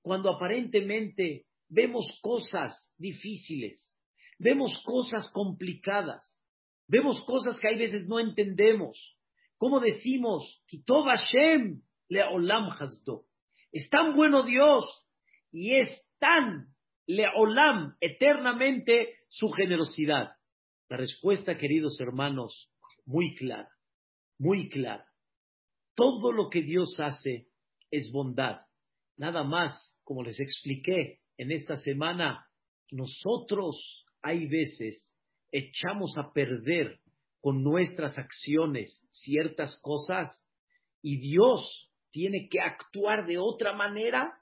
Cuando 0.02 0.30
aparentemente 0.30 1.46
vemos 1.68 2.06
cosas 2.20 2.92
difíciles, 2.98 3.96
vemos 4.38 4.76
cosas 4.84 5.30
complicadas, 5.32 6.40
vemos 6.88 7.24
cosas 7.24 7.58
que 7.58 7.68
hay 7.68 7.78
veces 7.78 8.06
no 8.06 8.18
entendemos. 8.18 9.16
¿Cómo 9.56 9.80
decimos? 9.80 10.62
Kitov 10.66 11.04
Hashem 11.04 11.82
le 12.08 12.22
olam 12.24 12.68
hasdo. 12.70 13.26
Es 13.70 13.88
tan 13.88 14.16
bueno 14.16 14.42
Dios 14.42 14.84
y 15.52 15.76
es 15.76 16.04
tan 16.18 16.66
le 17.06 17.24
olam 17.36 17.96
eternamente 18.00 19.14
su 19.28 19.50
generosidad. 19.50 20.32
La 20.88 20.96
respuesta, 20.96 21.56
queridos 21.56 22.00
hermanos, 22.00 22.70
muy 23.06 23.34
clara, 23.34 23.70
muy 24.38 24.68
clara. 24.68 25.06
Todo 25.94 26.32
lo 26.32 26.50
que 26.50 26.62
Dios 26.62 26.98
hace 26.98 27.48
es 27.90 28.10
bondad. 28.12 28.62
Nada 29.16 29.44
más, 29.44 29.98
como 30.04 30.22
les 30.22 30.40
expliqué 30.40 31.20
en 31.36 31.52
esta 31.52 31.76
semana, 31.76 32.46
nosotros 32.90 34.04
hay 34.22 34.46
veces 34.46 35.16
echamos 35.50 36.16
a 36.16 36.32
perder 36.32 37.00
con 37.40 37.62
nuestras 37.62 38.18
acciones 38.18 39.06
ciertas 39.10 39.78
cosas 39.82 40.30
y 41.02 41.18
Dios 41.18 41.90
tiene 42.10 42.48
que 42.48 42.60
actuar 42.60 43.26
de 43.26 43.38
otra 43.38 43.74
manera 43.74 44.38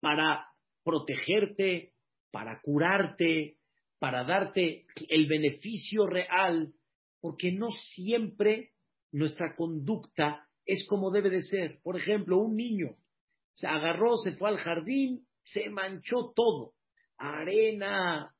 para 0.00 0.46
protegerte, 0.84 1.94
para 2.30 2.60
curarte, 2.60 3.56
para 3.98 4.24
darte 4.24 4.86
el 5.08 5.26
beneficio 5.26 6.06
real, 6.06 6.74
porque 7.20 7.52
no 7.52 7.68
siempre 7.94 8.72
nuestra 9.12 9.56
conducta 9.56 10.46
es 10.64 10.86
como 10.88 11.10
debe 11.10 11.30
de 11.30 11.42
ser. 11.42 11.80
Por 11.82 11.96
ejemplo, 11.96 12.38
un 12.38 12.54
niño 12.54 12.96
se 13.56 13.66
agarró, 13.66 14.16
se 14.16 14.32
fue 14.36 14.50
al 14.50 14.58
jardín, 14.58 15.26
se 15.42 15.68
manchó 15.68 16.32
todo. 16.34 16.74
Arena, 17.18 18.32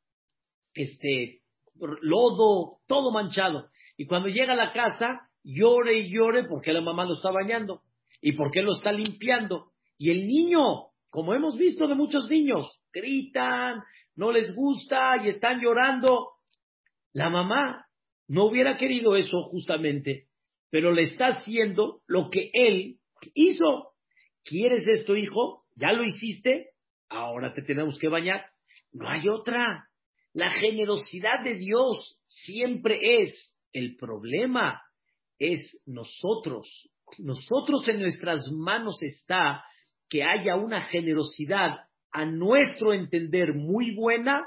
este, 0.74 1.40
lodo, 1.74 2.79
todo 2.87 3.11
manchado. 3.11 3.68
Y 3.96 4.07
cuando 4.07 4.29
llega 4.29 4.52
a 4.52 4.57
la 4.57 4.72
casa, 4.72 5.29
llore 5.42 5.98
y 5.98 6.12
llore 6.12 6.44
porque 6.44 6.72
la 6.72 6.81
mamá 6.81 7.05
lo 7.05 7.14
está 7.14 7.33
bañando 7.33 7.83
y 8.20 8.33
porque 8.33 8.62
lo 8.62 8.76
está 8.76 8.92
limpiando. 8.92 9.72
Y 9.98 10.11
el 10.11 10.26
niño, 10.26 10.61
como 11.11 11.35
hemos 11.35 11.59
visto 11.59 11.88
de 11.88 11.94
muchos 11.96 12.29
niños, 12.29 12.81
gritan, 12.92 13.83
no 14.14 14.31
les 14.31 14.55
gusta 14.55 15.16
y 15.24 15.31
están 15.31 15.61
llorando. 15.61 16.35
La 17.12 17.31
mamá 17.31 17.87
no 18.29 18.44
hubiera 18.44 18.76
querido 18.79 19.16
eso 19.16 19.42
justamente 19.50 20.29
pero 20.70 20.92
le 20.92 21.05
está 21.05 21.29
haciendo 21.29 22.00
lo 22.07 22.29
que 22.31 22.50
él 22.52 22.98
hizo. 23.35 23.94
¿Quieres 24.46 24.87
esto, 24.87 25.16
hijo? 25.16 25.64
¿Ya 25.74 25.92
lo 25.92 26.04
hiciste? 26.04 26.70
Ahora 27.09 27.52
te 27.52 27.62
tenemos 27.62 27.98
que 27.98 28.06
bañar. 28.06 28.46
No 28.92 29.09
hay 29.09 29.28
otra. 29.28 29.88
La 30.32 30.50
generosidad 30.50 31.42
de 31.42 31.56
Dios 31.56 32.20
siempre 32.28 33.22
es. 33.22 33.59
El 33.72 33.96
problema 33.96 34.80
es 35.40 35.82
nosotros. 35.85 36.88
Nosotros 37.18 37.88
en 37.88 37.98
nuestras 37.98 38.48
manos 38.52 39.02
está 39.02 39.64
que 40.09 40.22
haya 40.22 40.54
una 40.54 40.87
generosidad 40.90 41.78
a 42.12 42.24
nuestro 42.24 42.94
entender 42.94 43.52
muy 43.52 43.96
buena 43.96 44.46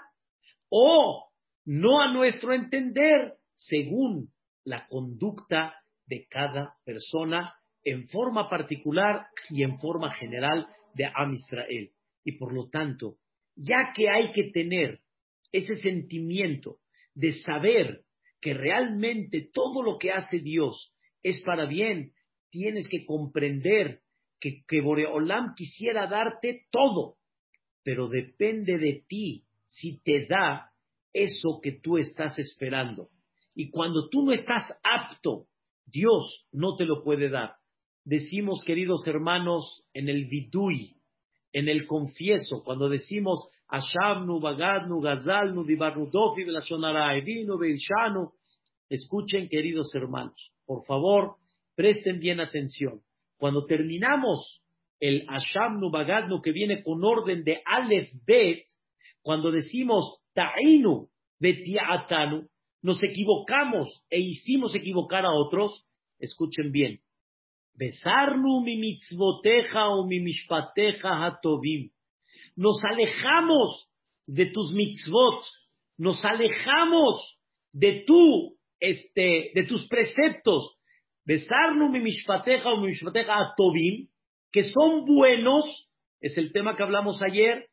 o 0.69 1.29
no 1.65 2.01
a 2.01 2.13
nuestro 2.13 2.53
entender 2.53 3.33
según 3.53 4.31
la 4.63 4.87
conducta 4.87 5.75
de 6.05 6.25
cada 6.29 6.77
persona 6.85 7.53
en 7.83 8.07
forma 8.09 8.49
particular 8.49 9.27
y 9.49 9.63
en 9.63 9.79
forma 9.79 10.13
general 10.13 10.67
de 10.93 11.05
Am 11.05 11.33
Israel. 11.33 11.91
Y 12.23 12.33
por 12.33 12.53
lo 12.53 12.69
tanto, 12.69 13.17
ya 13.55 13.91
que 13.95 14.09
hay 14.09 14.31
que 14.33 14.51
tener 14.51 14.99
ese 15.51 15.75
sentimiento 15.77 16.77
de 17.15 17.33
saber 17.33 18.03
que 18.41 18.53
realmente 18.53 19.49
todo 19.53 19.83
lo 19.83 19.97
que 19.97 20.11
hace 20.11 20.39
Dios 20.39 20.93
es 21.23 21.41
para 21.43 21.65
bien, 21.65 22.13
tienes 22.49 22.87
que 22.87 23.05
comprender 23.05 24.01
que, 24.39 24.63
que 24.67 24.81
Boreolam 24.81 25.53
quisiera 25.55 26.07
darte 26.07 26.67
todo, 26.71 27.17
pero 27.83 28.07
depende 28.07 28.77
de 28.77 29.03
ti 29.07 29.43
si 29.67 29.99
te 30.01 30.25
da 30.27 30.71
eso 31.11 31.59
que 31.61 31.73
tú 31.73 31.97
estás 31.97 32.37
esperando. 32.39 33.09
Y 33.55 33.69
cuando 33.71 34.07
tú 34.09 34.23
no 34.23 34.31
estás 34.31 34.63
apto 34.83 35.47
Dios 35.91 36.45
no 36.51 36.75
te 36.75 36.85
lo 36.85 37.03
puede 37.03 37.29
dar. 37.29 37.55
Decimos, 38.03 38.63
queridos 38.65 39.05
hermanos, 39.07 39.83
en 39.93 40.09
el 40.09 40.25
vidui, 40.25 40.95
en 41.53 41.69
el 41.69 41.85
confieso, 41.85 42.63
cuando 42.63 42.89
decimos 42.89 43.49
Ashamnu, 43.67 44.39
Bagadnu, 44.39 44.99
Gazalnu, 45.01 45.63
Dibarnudofi, 45.63 46.41
Evinu, 46.41 47.57
Beishanu, 47.57 48.31
escuchen, 48.89 49.47
queridos 49.47 49.93
hermanos, 49.93 50.51
por 50.65 50.85
favor, 50.85 51.35
presten 51.75 52.19
bien 52.19 52.39
atención. 52.39 53.01
Cuando 53.37 53.65
terminamos 53.65 54.61
el 54.99 55.25
Ashamnu 55.27 55.91
Bagadnu 55.91 56.41
que 56.41 56.51
viene 56.51 56.83
con 56.83 57.03
orden 57.03 57.43
de 57.43 57.61
Aleph 57.65 58.11
Bet, 58.25 58.65
cuando 59.21 59.51
decimos 59.51 60.19
Ta'inu 60.33 61.09
Betiatanu, 61.39 62.47
nos 62.81 63.03
equivocamos 63.03 64.03
e 64.09 64.19
hicimos 64.19 64.73
equivocar 64.75 65.25
a 65.25 65.33
otros, 65.33 65.85
escuchen 66.19 66.71
bien. 66.71 67.01
Besarnu 67.79 68.59
mi 68.61 68.75
mitzvoteja 68.77 69.87
o 69.95 70.05
mi 70.05 70.19
mishpateja 70.19 71.13
hatovim. 71.23 71.89
Nos 72.57 72.83
alejamos 72.83 73.87
de 74.27 74.51
tus 74.51 74.73
mitzvot, 74.73 75.45
nos 75.97 76.23
alejamos 76.25 77.37
de 77.71 78.03
tu, 78.05 78.57
este, 78.79 79.51
de 79.55 79.63
tus 79.63 79.87
preceptos. 79.87 80.75
Besarnu 81.25 81.89
mi 81.89 82.01
mishpateja 82.01 82.69
o 82.69 82.81
mi 82.81 82.87
mishpateja 82.87 83.33
hatovim, 83.33 84.09
que 84.51 84.63
son 84.63 85.05
buenos, 85.05 85.63
es 86.19 86.37
el 86.37 86.51
tema 86.51 86.75
que 86.75 86.83
hablamos 86.83 87.21
ayer, 87.21 87.69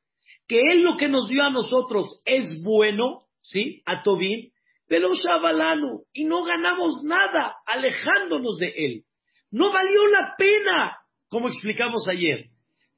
que 0.47 0.61
Él 0.61 0.83
lo 0.83 0.97
que 0.97 1.09
nos 1.09 1.29
dio 1.29 1.43
a 1.43 1.51
nosotros 1.51 2.23
es 2.25 2.63
bueno, 2.63 3.23
¿sí? 3.41 3.83
A 3.87 4.03
Tobin, 4.03 4.53
pero 4.87 5.13
Shabalanu, 5.15 6.05
y 6.13 6.25
no 6.25 6.45
ganamos 6.45 7.03
nada 7.03 7.57
alejándonos 7.67 8.59
de 8.59 8.73
Él. 8.77 9.05
No 9.51 9.73
valió 9.73 10.07
la 10.09 10.35
pena, 10.37 10.97
como 11.29 11.49
explicamos 11.49 12.09
ayer. 12.09 12.47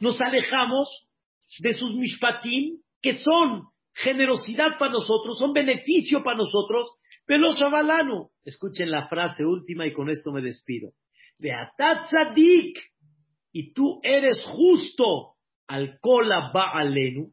Nos 0.01 0.21
alejamos 0.21 0.89
de 1.61 1.73
sus 1.75 1.95
mishpatim, 1.95 2.79
que 3.03 3.15
son 3.15 3.65
generosidad 3.95 4.79
para 4.79 4.93
nosotros, 4.93 5.39
son 5.39 5.53
beneficio 5.53 6.23
para 6.23 6.39
nosotros, 6.39 6.89
pero 7.27 7.53
Shabalanu. 7.53 8.31
Escuchen 8.45 8.91
la 8.91 9.09
frase 9.09 9.45
última 9.45 9.87
y 9.87 9.93
con 9.93 10.09
esto 10.09 10.33
me 10.33 10.41
despido. 10.41 10.93
De 11.39 11.53
Atatzadik, 11.53 12.79
y 13.53 13.73
tú 13.73 14.01
eres 14.03 14.45
justo 14.47 15.35
al 15.67 15.99
kola 16.01 16.51
ba'alenu, 16.53 17.33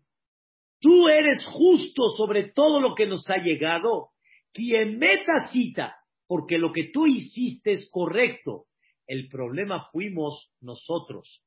tú 0.80 1.08
eres 1.08 1.46
justo 1.46 2.10
sobre 2.18 2.52
todo 2.52 2.80
lo 2.80 2.96
que 2.96 3.06
nos 3.06 3.30
ha 3.30 3.38
llegado, 3.38 4.10
quien 4.54 4.98
meta 4.98 5.50
cita, 5.52 5.96
porque 6.28 6.58
lo 6.58 6.72
que 6.72 6.90
tú 6.92 7.06
hiciste 7.06 7.72
es 7.72 7.90
correcto. 7.92 8.66
El 9.08 9.28
problema 9.30 9.90
fuimos 9.92 10.52
nosotros, 10.62 11.42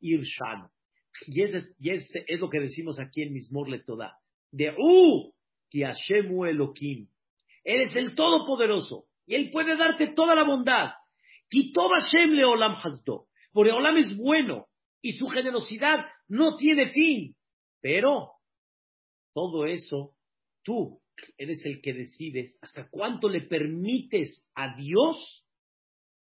irshanu. 0.00 0.68
Y 1.26 1.42
ese, 1.42 1.68
y 1.78 1.90
ese 1.90 2.24
es 2.26 2.40
lo 2.40 2.50
que 2.50 2.60
decimos 2.60 2.98
aquí 3.00 3.22
en 3.22 3.32
Mismor 3.32 3.68
Letodá. 3.68 4.18
De 4.50 4.74
U, 4.76 5.32
que 5.70 5.84
Hashemu 5.84 6.44
Elohim. 6.44 7.08
Eres 7.64 7.96
el 7.96 8.14
Todopoderoso. 8.14 9.06
Y 9.26 9.34
Él 9.34 9.50
puede 9.50 9.76
darte 9.76 10.08
toda 10.08 10.34
la 10.34 10.44
bondad. 10.44 10.90
Kitov 11.48 11.90
Hashem 11.90 12.30
Leolam 12.30 12.76
Hasdo. 12.82 13.28
Olam 13.52 13.96
es 13.96 14.16
bueno 14.16 14.66
y 15.00 15.12
su 15.12 15.28
generosidad 15.28 16.04
no 16.28 16.56
tiene 16.56 16.90
fin. 16.90 17.34
Pero 17.80 18.32
todo 19.32 19.66
eso, 19.66 20.14
tú 20.62 21.00
eres 21.38 21.64
el 21.64 21.80
que 21.80 21.94
decides 21.94 22.58
hasta 22.60 22.88
cuánto 22.90 23.28
le 23.28 23.42
permites 23.42 24.46
a 24.54 24.76
Dios 24.76 25.45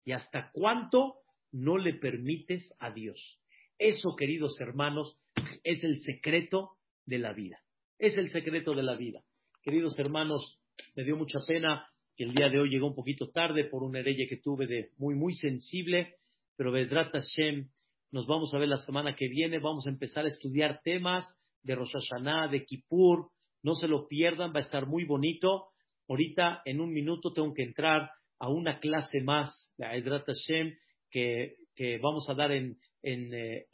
y 0.06 0.12
hasta 0.12 0.52
cuánto 0.54 1.16
no 1.52 1.78
le 1.78 1.94
permites 1.94 2.74
a 2.80 2.92
Dios. 2.92 3.40
Eso, 3.78 4.16
queridos 4.16 4.60
hermanos, 4.60 5.18
es 5.64 5.84
el 5.84 6.00
secreto 6.02 6.72
de 7.06 7.20
la 7.20 7.34
vida. 7.34 7.60
Es 8.00 8.18
el 8.18 8.30
secreto 8.30 8.74
de 8.74 8.84
la 8.84 8.96
vida. 8.96 9.24
Queridos 9.62 9.98
hermanos, 10.00 10.60
me 10.96 11.04
dio 11.04 11.16
mucha 11.16 11.40
pena 11.48 11.88
que 12.16 12.26
el 12.26 12.34
día 12.34 12.50
de 12.50 12.60
hoy 12.60 12.70
llegó 12.70 12.88
un 12.88 12.96
poquito 12.96 13.30
tarde 13.30 13.66
por 13.66 13.84
una 13.84 14.00
herella 14.00 14.26
que 14.30 14.38
tuve 14.38 14.68
de 14.68 14.92
muy, 14.98 15.16
muy 15.16 15.34
sensible 15.34 16.16
pero 16.56 16.72
Bedrat 16.72 17.12
Hashem, 17.12 17.70
nos 18.12 18.28
vamos 18.28 18.54
a 18.54 18.60
ver 18.60 18.70
la 18.70 18.78
semana 18.80 19.16
que 19.16 19.28
viene, 19.28 19.60
vamos 19.60 19.88
a 19.88 19.90
empezar 19.90 20.26
a 20.26 20.28
estudiar 20.28 20.82
temas 20.84 21.26
de 21.64 21.76
Rosh 21.76 21.94
Hashanah, 21.94 22.48
de 22.50 22.64
Kippur, 22.66 23.30
no 23.64 23.76
se 23.76 23.88
lo 23.88 24.08
pierdan, 24.08 24.54
va 24.54 24.60
a 24.60 24.64
estar 24.64 24.86
muy 24.86 25.06
bonito. 25.06 25.68
Ahorita, 26.08 26.62
en 26.66 26.82
un 26.82 26.92
minuto, 26.92 27.32
tengo 27.32 27.54
que 27.54 27.64
entrar 27.64 28.12
a 28.44 28.50
una 28.50 28.78
clase 28.80 29.22
más 29.22 29.74
de 29.78 29.88
Bedrat 29.88 30.26
Hashem 30.26 30.74
que, 31.10 31.56
vamos 32.02 32.28
a 32.30 32.34
dar 32.34 32.52
en, 32.52 32.76
en, 33.02 33.34
eh, 33.34 33.68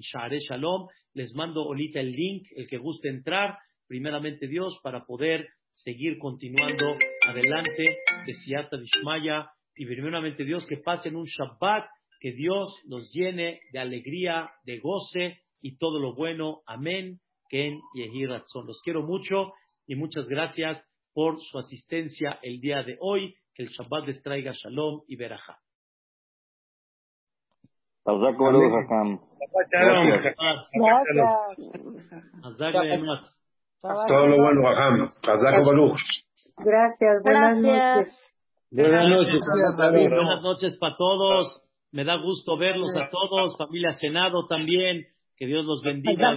Share 0.00 0.36
Shalom. 0.40 0.88
Les 1.14 1.32
mando 1.36 1.62
ahorita 1.62 2.00
el 2.00 2.10
link, 2.10 2.48
el 2.56 2.66
que 2.66 2.78
guste 2.78 3.08
entrar, 3.08 3.56
primeramente 3.86 4.48
Dios, 4.48 4.80
para 4.82 5.06
poder 5.06 5.46
seguir 5.74 6.18
continuando 6.18 6.98
adelante 7.24 7.98
de 8.26 8.32
Siata 8.32 8.78
Dishmaya 8.78 9.48
y 9.76 9.86
primeramente 9.86 10.44
Dios 10.44 10.66
que 10.66 10.78
pasen 10.78 11.14
un 11.14 11.26
Shabbat 11.26 11.86
que 12.18 12.32
Dios 12.32 12.68
nos 12.86 13.12
llene 13.12 13.60
de 13.72 13.78
alegría, 13.78 14.50
de 14.64 14.80
goce 14.80 15.38
y 15.62 15.76
todo 15.76 16.00
lo 16.00 16.16
bueno. 16.16 16.62
Amén. 16.66 17.20
Ken 17.48 17.78
Los 17.94 18.80
quiero 18.82 19.04
mucho 19.04 19.52
y 19.86 19.94
muchas 19.94 20.28
gracias 20.28 20.84
por 21.14 21.40
su 21.40 21.58
asistencia 21.58 22.40
el 22.42 22.60
día 22.60 22.82
de 22.82 22.96
hoy. 23.00 23.36
Que 23.54 23.64
el 23.64 23.68
Shabbat 23.68 24.06
les 24.06 24.22
traiga 24.22 24.52
shalom 24.52 25.02
y 25.06 25.16
verajá. 25.16 25.58
Todo 33.82 34.26
lo 34.26 34.42
bueno, 34.42 34.62
Gracias, 36.58 37.22
buenas 37.22 37.56
noches. 37.58 38.16
Buenas 38.70 39.08
noches. 39.08 39.40
Buenas 40.10 40.42
noches 40.42 40.76
para 40.78 40.96
todos. 40.96 41.62
Me 41.92 42.04
da 42.04 42.16
gusto 42.16 42.56
verlos 42.56 42.94
a 42.96 43.08
todos, 43.10 43.56
familia 43.58 43.92
Senado 43.92 44.46
también. 44.46 45.06
Que 45.36 45.46
Dios 45.46 45.64
los 45.64 45.82
bendiga. 45.82 46.36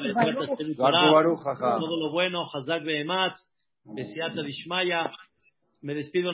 Todo 1.59 1.97
lo 1.97 2.11
bueno. 2.11 2.43
Hazak 2.51 2.83
Behematz. 2.83 3.37
Besiata 3.83 4.41
Dishmaya. 4.41 5.11
Me 5.81 5.93
despido. 5.93 6.31